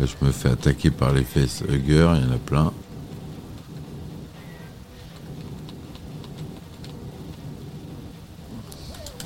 Là, 0.00 0.06
me 0.22 0.32
fais 0.32 0.50
attaquer 0.50 0.90
par 0.90 1.12
les 1.12 1.24
fesses 1.24 1.62
Hugger, 1.68 2.12
il 2.16 2.26
y 2.26 2.30
en 2.30 2.34
a 2.34 2.38
plein. 2.38 2.72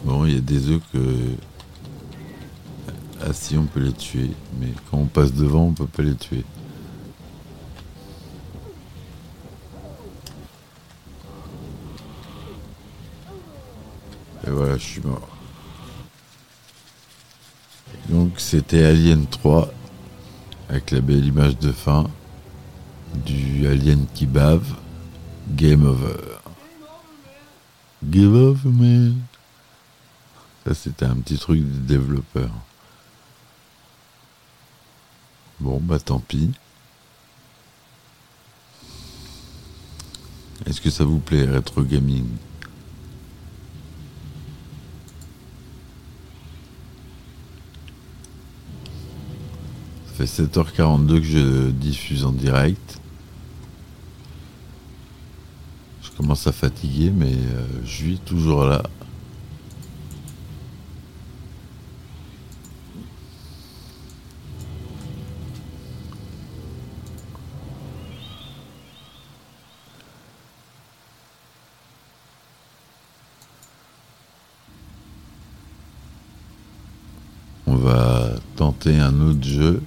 Bon, 0.04 0.24
il 0.26 0.34
y 0.34 0.36
a 0.36 0.40
des 0.40 0.68
œufs 0.68 0.82
que. 0.92 0.98
Ah 3.20 3.32
si, 3.32 3.56
on 3.56 3.64
peut 3.64 3.80
les 3.80 3.92
tuer, 3.92 4.30
mais 4.60 4.68
quand 4.90 4.98
on 4.98 5.06
passe 5.06 5.32
devant, 5.32 5.64
on 5.64 5.72
peut 5.72 5.86
pas 5.86 6.02
les 6.02 6.14
tuer. 6.14 6.44
Et 14.46 14.50
voilà, 14.50 14.76
je 14.76 14.82
suis 14.82 15.00
mort. 15.00 15.28
Donc 18.10 18.32
c'était 18.36 18.84
Alien 18.84 19.26
3 19.26 19.72
avec 20.74 20.90
la 20.90 21.00
belle 21.00 21.24
image 21.24 21.56
de 21.58 21.70
fin 21.70 22.10
du 23.24 23.64
alien 23.68 24.06
qui 24.12 24.26
bave. 24.26 24.74
Game 25.50 25.86
over. 25.86 26.16
Give 28.10 28.34
over, 28.34 28.68
man. 28.70 29.14
Ça, 30.66 30.74
c'était 30.74 31.04
un 31.04 31.14
petit 31.14 31.38
truc 31.38 31.60
du 31.60 31.78
développeur. 31.78 32.50
Bon, 35.60 35.78
bah 35.80 36.00
tant 36.00 36.18
pis. 36.18 36.50
Est-ce 40.66 40.80
que 40.80 40.90
ça 40.90 41.04
vous 41.04 41.20
plaît, 41.20 41.46
Retro 41.46 41.82
Gaming? 41.82 42.26
Fait 50.14 50.26
7h42 50.26 51.20
que 51.20 51.26
je 51.26 51.70
diffuse 51.70 52.24
en 52.24 52.30
direct. 52.30 53.00
Je 56.02 56.10
commence 56.16 56.46
à 56.46 56.52
fatiguer, 56.52 57.10
mais 57.10 57.32
euh, 57.32 57.66
je 57.84 57.90
suis 57.90 58.18
toujours 58.18 58.64
là. 58.64 58.82
On 77.66 77.74
va 77.74 78.30
tenter 78.54 79.00
un 79.00 79.20
autre 79.20 79.42
jeu. 79.42 79.82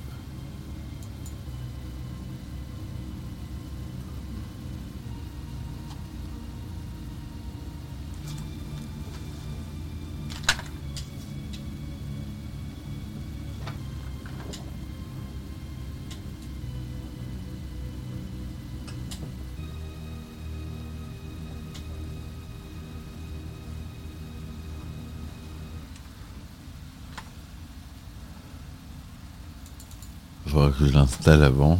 Que 31.27 31.33
je 31.33 31.37
l'installe 31.37 31.43
avant. 31.43 31.79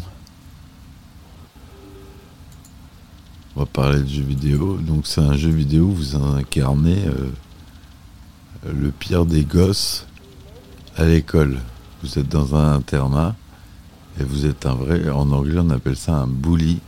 On 3.56 3.62
va 3.62 3.66
parler 3.66 4.02
de 4.02 4.08
jeux 4.08 4.24
vidéo. 4.24 4.78
Donc 4.78 5.08
c'est 5.08 5.22
un 5.22 5.36
jeu 5.36 5.50
vidéo 5.50 5.86
où 5.86 5.94
vous 5.94 6.16
incarnez 6.16 7.06
euh, 7.08 7.32
le 8.72 8.92
pire 8.92 9.26
des 9.26 9.44
gosses 9.44 10.06
à 10.96 11.06
l'école. 11.06 11.60
Vous 12.04 12.20
êtes 12.20 12.30
dans 12.30 12.56
un 12.56 12.74
internat 12.74 13.36
et 14.20 14.24
vous 14.24 14.46
êtes 14.46 14.66
un 14.66 14.76
vrai. 14.76 15.10
En 15.10 15.32
anglais, 15.32 15.60
on 15.60 15.70
appelle 15.70 15.98
ça 15.98 16.14
un 16.14 16.28
bully. 16.28 16.80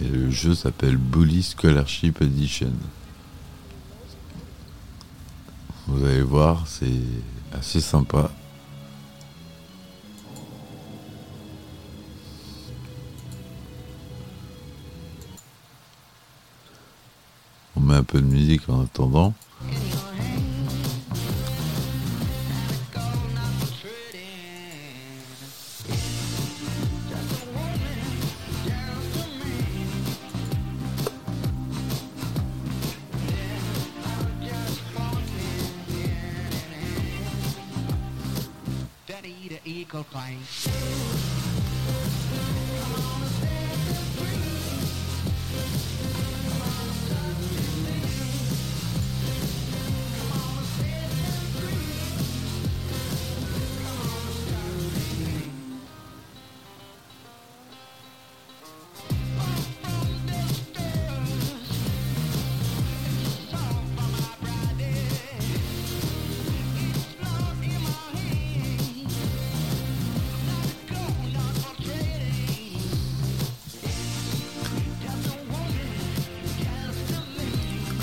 Et 0.00 0.04
le 0.04 0.30
jeu 0.30 0.54
s'appelle 0.54 0.96
Bully 0.96 1.42
Scholarship 1.42 2.22
Edition. 2.22 2.72
Vous 5.86 6.04
allez 6.04 6.22
voir, 6.22 6.66
c'est 6.66 7.02
assez 7.52 7.80
sympa. 7.80 8.30
Peu 18.12 18.20
de 18.20 18.26
musique 18.26 18.68
en 18.68 18.82
attendant. 18.82 19.32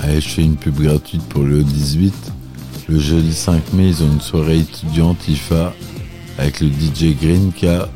Allez, 0.09 0.21
je 0.21 0.29
fais 0.29 0.41
une 0.43 0.55
pub 0.55 0.81
gratuite 0.81 1.21
pour 1.29 1.43
le 1.43 1.61
18. 1.61 2.15
Le 2.87 2.97
jeudi 2.97 3.31
5 3.31 3.73
mai, 3.73 3.89
ils 3.89 4.03
ont 4.03 4.07
une 4.07 4.21
soirée 4.21 4.57
étudiante 4.57 5.27
IFA 5.27 5.71
avec 6.39 6.61
le 6.61 6.67
DJ 6.69 7.15
Green 7.15 7.51
qui 7.53 7.67
a 7.67 7.87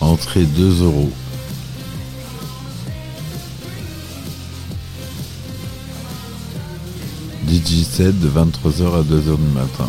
entrée 0.00 0.42
2 0.46 0.82
euros. 0.82 1.12
DJ 7.48 7.84
7 7.84 8.18
de 8.18 8.28
23h 8.28 8.98
à 8.98 9.02
2h 9.02 9.36
du 9.36 9.52
matin. 9.54 9.88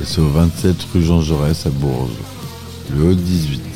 Et 0.00 0.06
c'est 0.06 0.22
au 0.22 0.30
27 0.30 0.76
rue 0.94 1.02
Jean 1.02 1.20
Jaurès 1.20 1.66
à 1.66 1.70
Bourges. 1.70 2.08
Le 2.90 3.10
haut 3.10 3.14
18. 3.14 3.75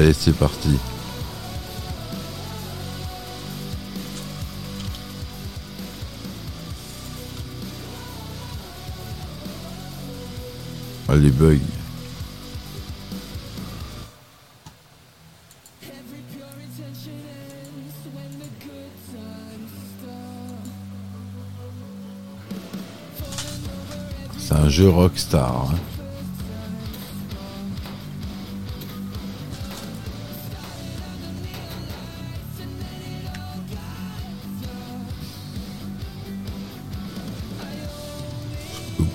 Allez, 0.00 0.14
c'est 0.14 0.32
parti. 0.32 0.78
Ah, 11.06 11.16
les 11.16 11.28
bugs. 11.28 11.58
C'est 24.38 24.54
un 24.54 24.70
jeu 24.70 24.88
Rockstar. 24.88 25.68
hein. 25.70 25.89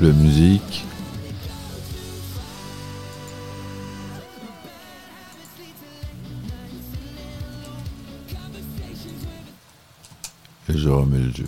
La 0.02 0.12
musique. 0.12 0.84
Et 10.68 10.78
je 10.78 10.90
remets 10.90 11.18
le 11.20 11.32
jeu. 11.32 11.46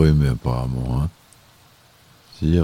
Pas 0.00 0.06
aimé 0.06 0.28
apparemment. 0.28 1.02
Hein. 1.02 1.10
Si, 2.38 2.46
il 2.46 2.56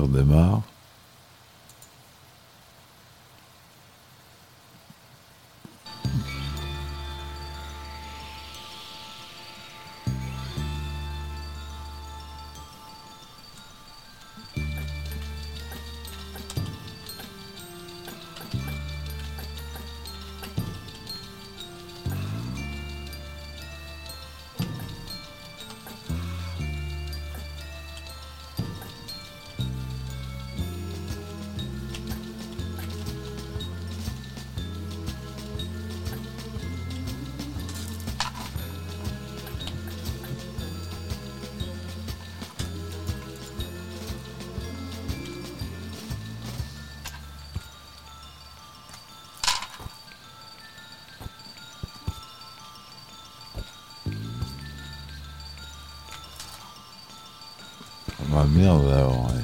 Ah 58.34 58.44
merde 58.44 58.86
alors, 58.88 59.24
ouais. 59.26 59.42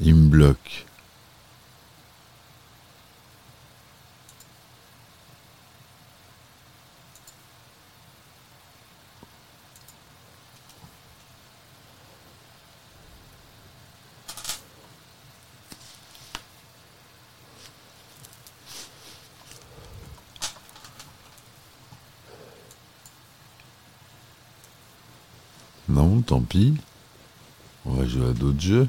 Il 0.00 0.14
me 0.14 0.28
bloque. 0.28 0.86
Non, 25.88 26.15
tant 26.26 26.40
pis. 26.40 26.74
On 27.84 27.92
va 27.92 28.06
jouer 28.06 28.30
à 28.30 28.32
d'autres 28.32 28.60
jeux. 28.60 28.88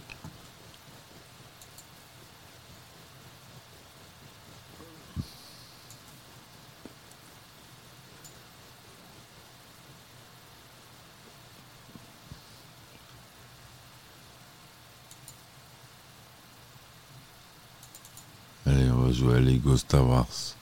Allez, 18.65 18.89
on 18.91 19.03
va 19.03 19.11
jouer 19.11 19.35
à 19.35 19.39
Lego 19.39 19.77
Star 19.77 20.05
Wars. 20.05 20.56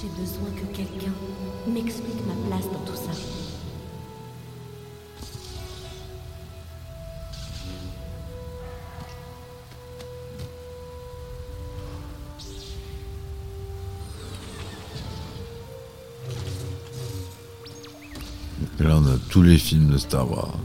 J'ai 0.00 0.08
besoin 0.08 0.48
que 0.56 0.64
quelqu'un 0.74 1.12
m'explique 1.66 2.26
ma 2.26 2.32
place 2.48 2.64
dans 2.72 2.78
tout 2.86 2.96
ça. 2.96 3.10
Là, 18.78 18.96
on 18.96 19.06
a 19.06 19.18
tous 19.28 19.42
les 19.42 19.58
films 19.58 19.88
de 19.90 19.98
Star 19.98 20.30
Wars. 20.30 20.56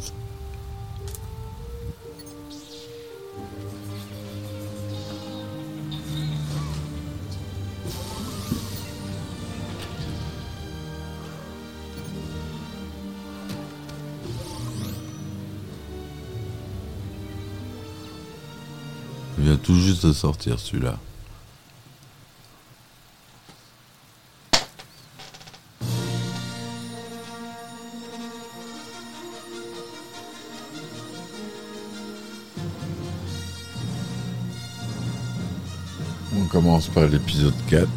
De 20.01 20.13
sortir 20.13 20.59
celui-là. 20.59 20.97
On 36.37 36.45
commence 36.47 36.87
par 36.87 37.07
l'épisode 37.07 37.53
4. 37.69 37.87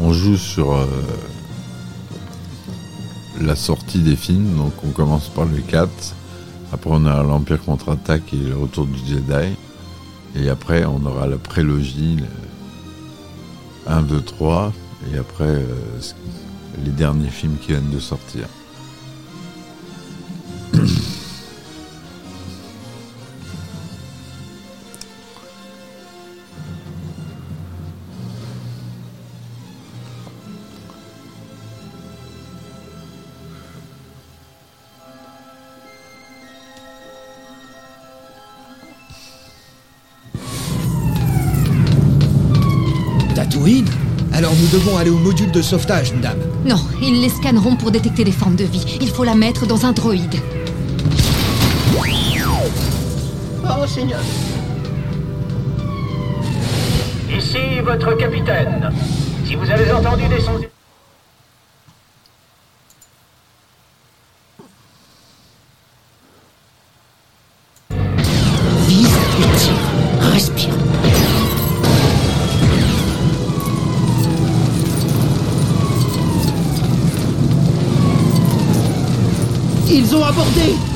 On 0.00 0.12
joue 0.12 0.36
sur 0.36 0.72
euh, 0.72 0.86
la 3.44 3.56
sortie 3.56 3.98
des 3.98 4.16
films, 4.16 4.56
donc 4.56 4.72
on 4.84 4.90
commence 4.90 5.28
par 5.28 5.44
le 5.44 5.58
4. 5.58 5.90
Après 6.72 6.90
on 6.92 7.04
a 7.06 7.22
l'Empire 7.22 7.62
contre-attaque 7.62 8.32
et 8.32 8.36
le 8.36 8.56
retour 8.56 8.86
du 8.86 8.98
Jedi. 9.06 9.56
Et 10.36 10.48
après 10.48 10.84
on 10.84 11.04
aura 11.04 11.26
la 11.26 11.36
prélogie, 11.36 12.16
le 12.16 13.92
1, 13.92 14.02
2, 14.02 14.22
3. 14.22 14.72
Et 15.12 15.18
après 15.18 15.44
euh, 15.44 16.00
les 16.84 16.90
derniers 16.90 17.30
films 17.30 17.56
qui 17.60 17.72
viennent 17.72 17.90
de 17.90 18.00
sortir. 18.00 18.46
Alors 44.32 44.52
nous 44.56 44.66
devons 44.76 44.96
aller 44.96 45.10
au 45.10 45.18
module 45.18 45.52
de 45.52 45.62
sauvetage, 45.62 46.12
madame. 46.14 46.38
Non, 46.64 46.80
ils 47.00 47.20
les 47.20 47.28
scanneront 47.28 47.76
pour 47.76 47.92
détecter 47.92 48.24
les 48.24 48.32
formes 48.32 48.56
de 48.56 48.64
vie. 48.64 48.98
Il 49.00 49.08
faut 49.08 49.22
la 49.22 49.36
mettre 49.36 49.66
dans 49.66 49.86
un 49.86 49.92
droïde. 49.92 50.34
Oh, 53.64 53.86
Seigneur. 53.86 54.18
Ici 57.30 57.80
votre 57.84 58.16
capitaine. 58.16 58.90
Si 59.46 59.54
vous 59.54 59.70
avez 59.70 59.92
entendu 59.92 60.26
des 60.26 60.40
sons... 60.40 60.71
Ils 80.12 80.16
ont 80.16 80.24
abordé 80.24 80.91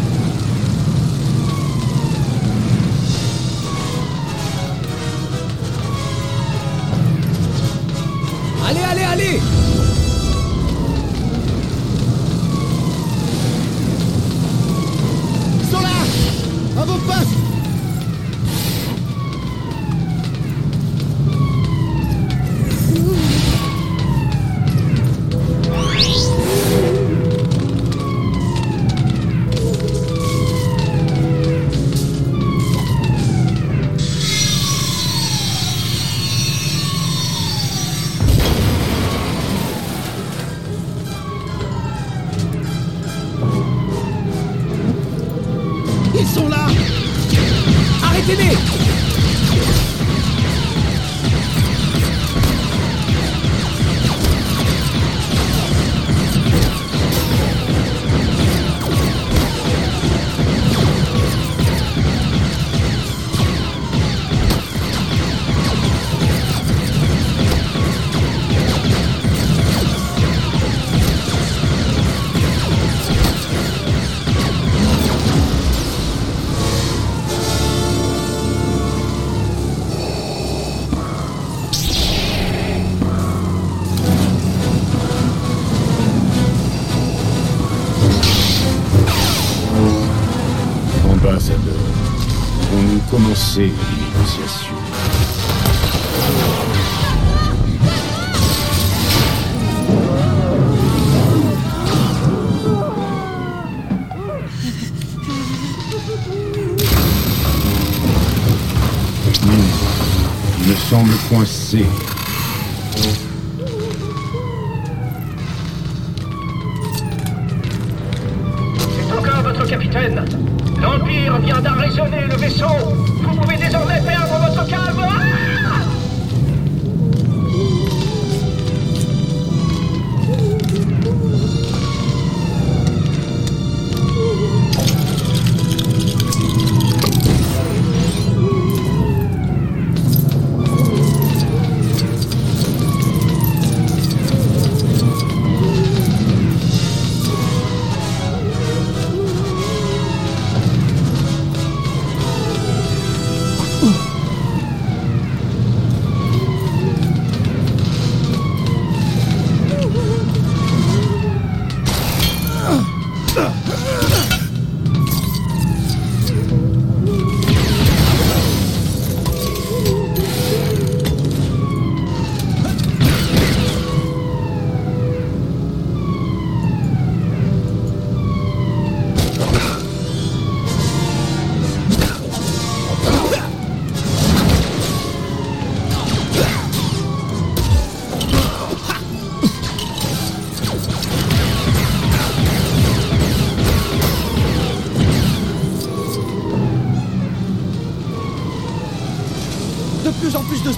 Hmm, 110.97 111.03
Il 111.03 111.39
me 111.39 111.45
semble 111.45 112.16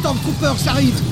Stormtroopers 0.09 0.69
arrivent 0.69 1.03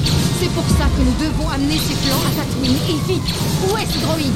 C'est 0.41 0.49
pour 0.53 0.65
ça 0.71 0.87
que 0.87 1.03
nous 1.03 1.13
devons 1.21 1.51
amener 1.51 1.77
ces 1.77 1.95
plans 2.09 2.17
à 2.17 2.31
Tatooine, 2.35 2.79
et 2.89 3.13
vite 3.13 3.35
Où 3.69 3.77
est 3.77 3.85
ce 3.85 3.99
droïde? 3.99 4.33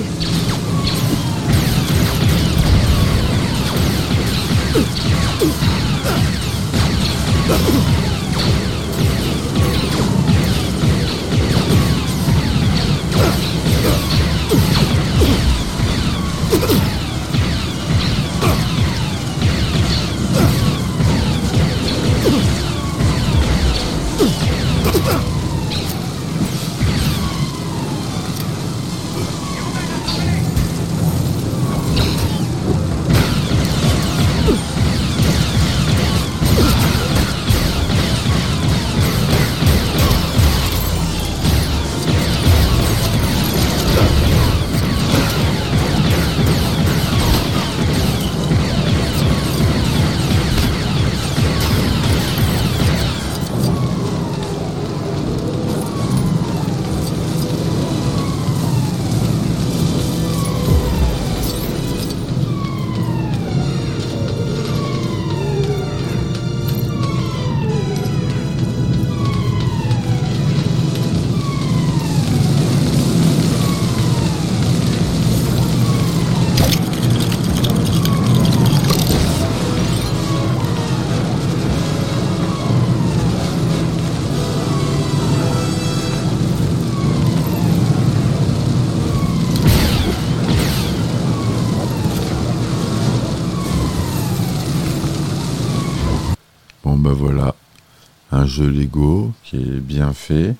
Jeu 98.50 98.68
Lego 98.68 99.32
qui 99.44 99.56
est 99.56 99.80
bien 99.80 100.12
fait, 100.12 100.56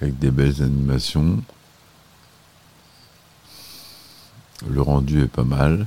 avec 0.00 0.18
des 0.18 0.30
belles 0.30 0.62
animations. 0.62 1.42
Le 4.68 4.82
rendu 4.82 5.22
est 5.22 5.28
pas 5.28 5.44
mal. 5.44 5.86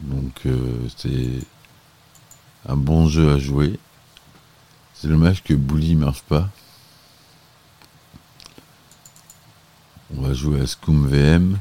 Donc 0.00 0.46
euh, 0.46 0.88
c'est 0.96 1.40
un 2.66 2.76
bon 2.76 3.06
jeu 3.06 3.32
à 3.32 3.38
jouer. 3.38 3.78
C'est 4.94 5.08
dommage 5.08 5.42
que 5.42 5.54
Bully 5.54 5.96
marche 5.96 6.22
pas. 6.22 6.48
On 10.16 10.22
va 10.22 10.32
jouer 10.32 10.60
à 10.60 10.66
Scum 10.66 11.06
VM. 11.06 11.58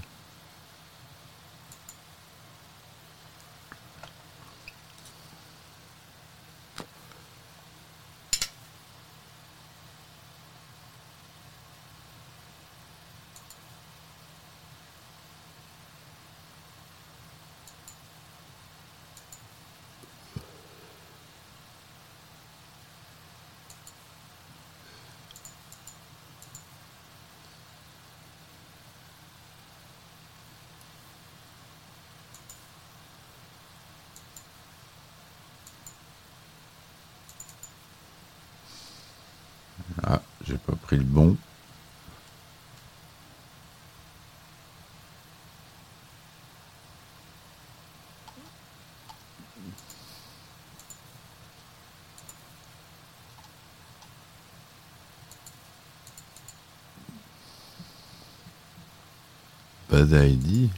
D'ID. 60.05 60.69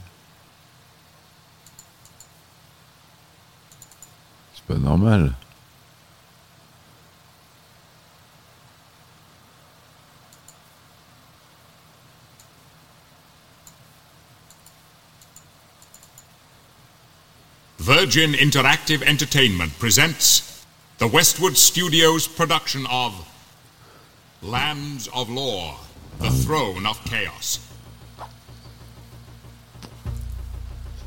pas 4.66 4.78
normal. 4.78 5.32
Virgin 17.78 18.32
Interactive 18.32 19.02
Entertainment 19.02 19.78
presents 19.78 20.64
the 20.98 21.06
Westwood 21.06 21.56
Studios 21.56 22.26
production 22.26 22.84
of 22.90 23.12
Lands 24.42 25.08
of 25.14 25.30
Lore, 25.30 25.76
The 26.18 26.30
Throne 26.30 26.84
of 26.84 27.02
Chaos. 27.04 27.60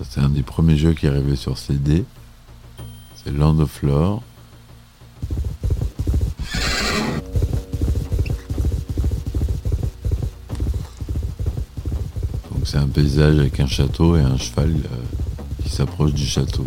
C'est 0.10 0.22
un 0.22 0.30
des 0.30 0.41
premiers 0.41 0.76
jeux 0.76 0.93
qui 0.93 1.05
est 1.05 1.10
arrivé 1.10 1.36
sur 1.36 1.60
CD. 1.60 2.03
C'est 3.16 3.32
Land 3.32 3.60
of 3.60 3.84
Lore. 3.84 4.24
Donc 12.51 12.66
c'est 12.66 12.78
un 12.78 12.88
paysage 12.88 13.38
avec 13.38 13.60
un 13.60 13.68
château 13.68 14.18
et 14.18 14.22
un 14.22 14.36
cheval 14.38 14.72
euh, 14.72 15.62
qui 15.64 15.70
s'approche 15.70 16.14
du 16.14 16.26
château. 16.26 16.66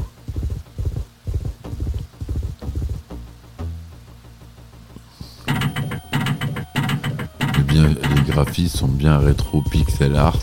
Eh 7.58 7.62
bien, 7.66 7.88
les 7.88 8.22
graphismes 8.24 8.78
sont 8.78 8.88
bien 8.88 9.18
rétro 9.18 9.62
pixel 9.62 10.14
art. 10.14 10.38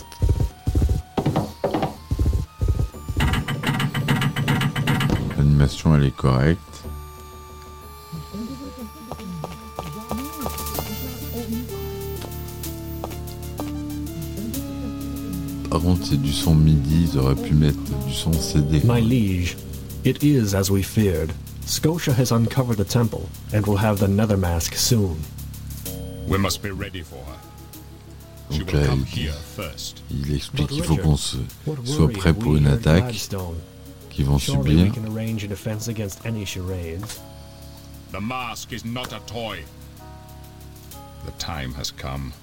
L'animation 5.85 5.95
elle 5.95 6.03
est 6.05 6.15
correcte. 6.15 6.83
Par 15.69 15.81
contre, 15.81 16.05
c'est 16.05 16.21
du 16.21 16.33
son 16.33 16.55
MIDI, 16.55 17.09
ils 17.11 17.17
auraient 17.17 17.35
pu 17.35 17.53
mettre 17.53 17.77
du 18.07 18.13
son 18.13 18.33
CD. 18.33 18.81
My 18.83 19.01
liege, 19.01 19.55
it 20.03 20.23
is 20.23 20.55
as 20.55 20.69
we 20.71 20.83
feared. 20.83 21.31
Scotia 21.65 22.13
has 22.13 22.31
uncovered 22.31 22.77
the 22.77 22.87
temple 22.87 23.29
and 23.53 23.61
will 23.67 23.77
have 23.77 23.99
the 23.99 24.07
nether 24.07 24.37
mask 24.37 24.75
soon. 24.75 25.17
We 26.27 26.39
must 26.39 26.63
be 26.63 26.71
ready 26.71 27.03
for 27.03 27.17
her. 27.17 27.37
She 28.51 28.59
Donc 28.59 28.71
will 28.73 28.79
là, 28.81 28.87
come 28.87 29.05
il, 29.15 29.21
here 29.25 29.33
first. 29.55 30.01
il 30.09 30.35
explique 30.35 30.67
qu'il 30.67 30.83
faut 30.83 30.95
qu'on 30.97 31.15
soit 31.17 32.09
prêt 32.11 32.33
pour 32.33 32.55
une 32.55 32.65
attaque 32.65 33.13
Gladstone? 34.23 34.25
qu'ils 34.25 34.25
vont 34.25 34.39
Surely 34.39 34.75
subir. 34.75 34.83
we 34.83 34.91
can 34.91 35.07
arrange 35.07 35.43
a 35.43 35.47
defense 35.47 35.87
against 35.87 36.25
any 36.25 36.45
charades. 36.45 37.19
The 38.11 38.21
mask 38.21 38.73
is 38.73 38.83
not 38.83 39.13
a 39.13 39.19
toy. 39.25 39.63
The 41.25 41.31
time 41.33 41.73
has 41.75 41.91
come, 41.91 42.33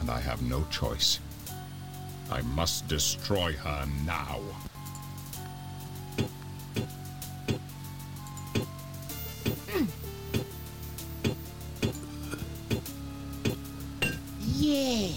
and 0.00 0.10
I 0.10 0.20
have 0.20 0.42
no 0.42 0.64
choice. 0.70 1.20
I 2.30 2.42
must 2.42 2.88
destroy 2.88 3.52
her 3.54 3.86
now. 4.04 4.40
Yeah. 14.56 15.08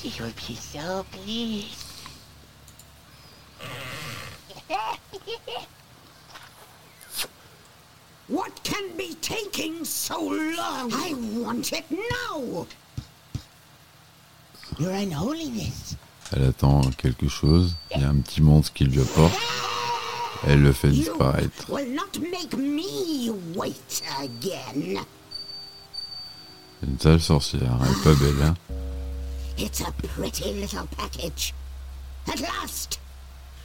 She 0.00 0.22
would 0.22 0.36
be 0.36 0.54
so 0.54 1.04
pleased. 1.10 1.84
What 8.28 8.62
can 8.62 8.96
be 8.96 9.14
taking 9.20 9.84
so 9.84 10.20
long? 10.20 10.92
I 10.92 11.14
want 11.40 11.72
it 11.72 11.84
now! 11.90 12.66
Your 14.78 14.92
Unholiness. 14.92 15.96
Elle 16.30 16.44
attend 16.44 16.82
quelque 16.96 17.26
chose. 17.28 17.74
Il 17.94 18.02
y 18.02 18.04
a 18.04 18.10
un 18.10 18.20
petit 18.20 18.42
monstre 18.42 18.72
qui 18.74 18.84
lui 18.84 19.00
apporte. 19.00 19.34
Elle 20.46 20.62
le 20.62 20.72
fait 20.72 20.88
You 20.90 21.04
disparaître. 21.04 21.70
will 21.70 21.90
not 21.94 22.18
make 22.20 22.54
me 22.56 23.30
wait 23.56 24.02
again. 24.20 25.02
Une 26.86 26.98
sale 27.00 27.20
sorcière. 27.20 27.76
Elle 27.82 27.90
est 27.90 28.04
pas 28.04 28.14
belle, 28.14 28.42
hein 28.42 28.54
It's 29.58 29.80
a 29.80 29.90
pretty 29.90 30.52
little 30.54 30.86
package. 30.96 31.52
At 32.28 32.40
last, 32.40 33.00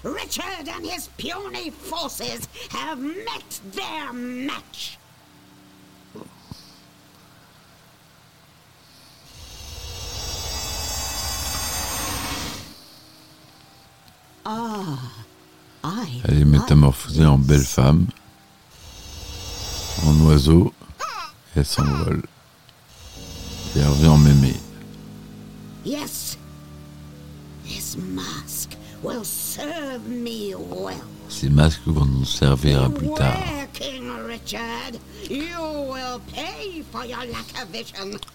Richard 0.01 0.67
and 0.67 0.83
his 0.85 1.07
puny 1.17 1.69
forces 1.69 2.47
have 2.71 2.99
met 2.99 3.59
their 3.71 4.11
match. 4.11 4.97
Ah, 14.45 14.97
Elle 16.25 16.41
est 16.41 16.45
métamorphosée 16.45 17.25
en 17.25 17.37
belle 17.37 17.63
femme, 17.63 18.07
en 20.05 20.19
oiseau, 20.25 20.73
et 21.55 21.59
elle 21.59 21.65
s'envole. 21.65 22.23
Et 23.75 23.79
elle 23.79 23.87
revient 23.87 24.07
en 24.07 24.17
mémé. 24.17 24.53
Yes, 25.83 26.37
this 27.65 27.97
mask 27.97 28.71
will 29.01 29.25
serve 29.25 30.07
me 30.07 30.55
well. 30.55 31.03
Ces 31.27 31.49
masques 31.49 31.85
vont 31.87 32.05
nous 32.05 32.25
servir 32.25 32.83
à 32.83 32.89
plus 32.89 33.13
tard. 33.15 33.67
King 33.73 34.09
Richard. 34.25 34.97
You 35.29 35.59
will 35.59 36.21
pay 36.31 36.83
for 36.89 37.03
your 37.03 37.25
lack 37.25 37.61
of 37.61 37.67
vision. 37.69 38.17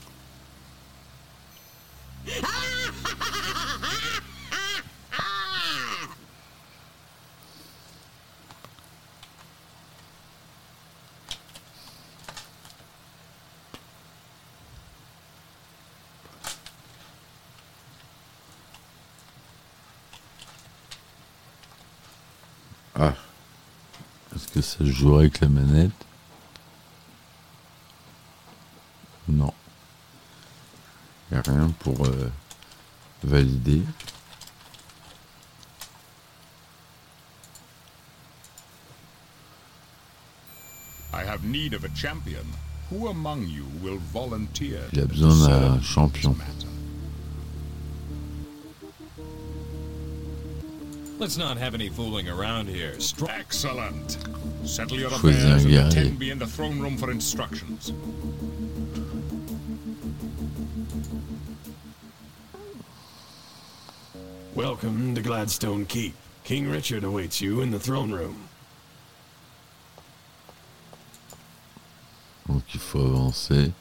Ah. 23.00 23.14
Se 24.88 24.92
jouerait 24.94 25.24
avec 25.24 25.40
la 25.40 25.48
manette 25.48 25.92
Non. 29.28 29.52
Il 31.30 31.34
n'y 31.34 31.38
a 31.38 31.42
rien 31.42 31.68
pour 31.80 32.06
euh, 32.06 32.30
valider. 33.22 33.82
I 41.12 41.22
have 41.22 41.44
need 41.44 41.74
of 41.74 41.84
a 41.84 41.90
champion. 41.94 42.46
Who 42.90 43.08
among 43.08 43.46
you 43.46 43.66
will 43.82 43.98
volunteer 44.10 44.80
Il 44.94 45.00
a 45.00 45.04
besoin 45.04 45.48
d'un 45.48 45.82
champion. 45.82 46.34
Let's 51.18 51.36
not 51.36 51.56
have 51.56 51.74
any 51.74 51.88
fooling 51.88 52.28
around 52.28 52.68
here. 52.68 52.98
Str- 53.00 53.26
Excellent. 53.28 54.18
Settle 54.64 54.98
your 54.98 55.10
Choisis 55.10 55.18
affairs 55.18 55.44
un 55.44 55.50
and 55.52 55.62
guerrier. 55.70 55.86
attend 55.88 56.18
me 56.18 56.30
in 56.30 56.38
the 56.38 56.46
throne 56.46 56.78
room 56.80 56.96
for 56.96 57.10
instructions. 57.10 57.92
Welcome 64.54 65.14
to 65.14 65.22
Gladstone 65.22 65.86
Keep. 65.86 66.14
King 66.44 66.68
Richard 66.68 67.04
awaits 67.04 67.40
you 67.40 67.60
in 67.60 67.70
the 67.70 67.78
throne 67.78 68.10
room. 68.12 68.48
Donc 72.48 72.62
il 72.74 72.80
faut 72.80 73.00
avancer. 73.04 73.72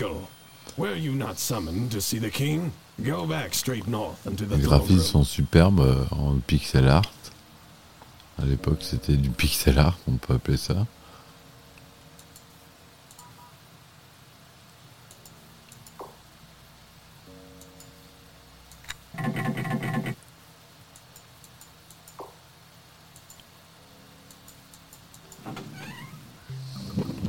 Michael, 0.00 0.28
were 0.76 0.94
you 0.94 1.12
not 1.12 1.40
summoned 1.40 1.90
to 1.90 2.00
see 2.00 2.20
the 2.20 2.30
king? 2.30 2.72
Go 3.02 3.26
back 3.26 3.52
straight 3.52 3.88
north 3.88 4.24
and 4.26 4.38
to 4.38 4.44
the 4.44 4.56
Les 4.56 4.62
graphismes 4.62 5.00
sont 5.00 5.24
superbes 5.24 5.80
euh, 5.80 6.04
en 6.12 6.38
pixel 6.38 6.86
art. 6.86 7.10
À 8.40 8.44
l'époque, 8.44 8.78
c'était 8.82 9.16
du 9.16 9.28
pixel 9.30 9.76
art, 9.76 9.98
on 10.06 10.16
peut 10.16 10.34
appeler 10.34 10.56
ça. 10.56 10.86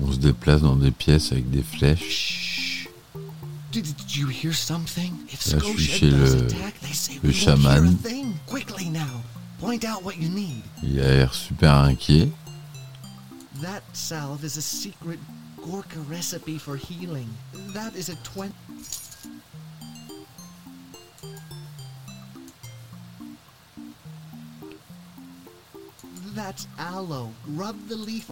On 0.03 0.11
se 0.11 0.17
déplace 0.19 0.61
dans 0.61 0.75
des 0.75 0.91
pièces 0.91 1.31
avec 1.31 1.49
des 1.49 1.63
flèches. 1.63 2.38
Là, 5.51 5.59
je 5.59 5.59
suis 5.59 5.77
chez 5.79 6.09
le, 6.09 6.45
attack, 6.45 6.79
they 6.81 6.93
say 6.93 7.19
le 7.23 7.31
chaman. 7.31 7.95
thing. 7.97 8.33
Quickly 8.47 8.89
now, 8.89 9.23
point 9.59 9.85
out 9.85 10.03
what 10.03 10.17
you 10.17 10.29
need. 10.29 10.63
Il 10.83 10.99
a 10.99 11.03
l'air 11.03 11.33
super 11.33 11.67
inquiet. 11.89 12.31
That 13.61 13.81
salve 13.93 14.43
is 14.43 14.57
a 14.57 14.61
secret 14.61 15.19
Gorka 15.57 15.99
recipe 16.09 16.57
for 16.57 16.75
healing. 16.75 17.29
That 17.73 17.95
is 17.95 18.09
a 18.09 18.15
twenty. 18.23 18.53
That's 26.35 26.67
aloe. 26.77 27.31
Rub 27.55 27.75
the 27.89 27.95
leaf. 27.95 28.29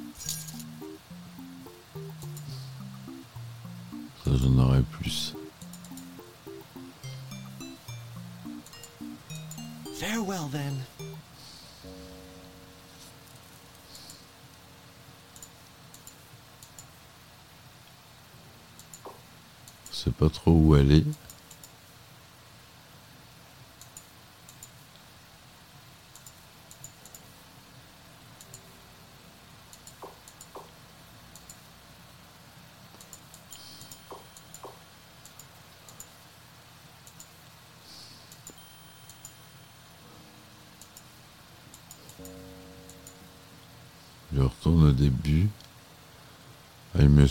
Ça, 4.24 4.32
j'en 4.38 4.58
aurai 4.60 4.84
plus. 5.00 5.34
Farewell 10.00 10.48
then. 10.52 10.76
Je 19.90 19.96
sais 19.96 20.12
pas 20.12 20.30
trop 20.30 20.52
où 20.52 20.76
aller. 20.76 21.04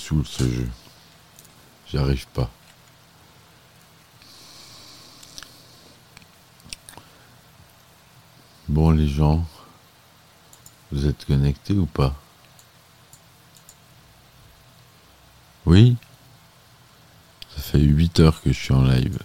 Saoule 0.07 0.25
ce 0.25 0.45
jeu. 0.45 0.69
J'y 1.89 2.27
pas. 2.27 2.49
Bon 8.69 8.91
les 8.91 9.09
gens, 9.09 9.45
vous 10.93 11.07
êtes 11.07 11.25
connectés 11.25 11.75
ou 11.75 11.87
pas? 11.87 12.15
Oui? 15.65 15.97
Ça 17.57 17.63
fait 17.63 17.81
8 17.81 18.21
heures 18.21 18.41
que 18.43 18.53
je 18.53 18.59
suis 18.59 18.75
en 18.75 18.83
live. 18.83 19.19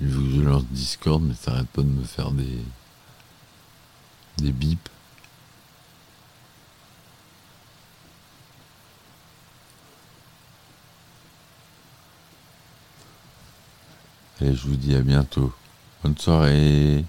Il 0.00 0.12
faut 0.12 0.20
que 0.20 0.30
je 0.30 0.40
lance 0.42 0.64
Mais 1.06 1.34
ça 1.34 1.52
arrête 1.52 1.68
pas 1.68 1.82
de 1.82 1.86
me 1.86 2.02
faire 2.02 2.30
des. 2.30 2.64
des 4.38 4.52
bips. 4.52 4.88
Et 14.40 14.54
je 14.54 14.66
vous 14.66 14.76
dis 14.76 14.94
à 14.94 15.00
bientôt. 15.00 15.52
Bonne 16.02 16.16
soirée. 16.16 17.04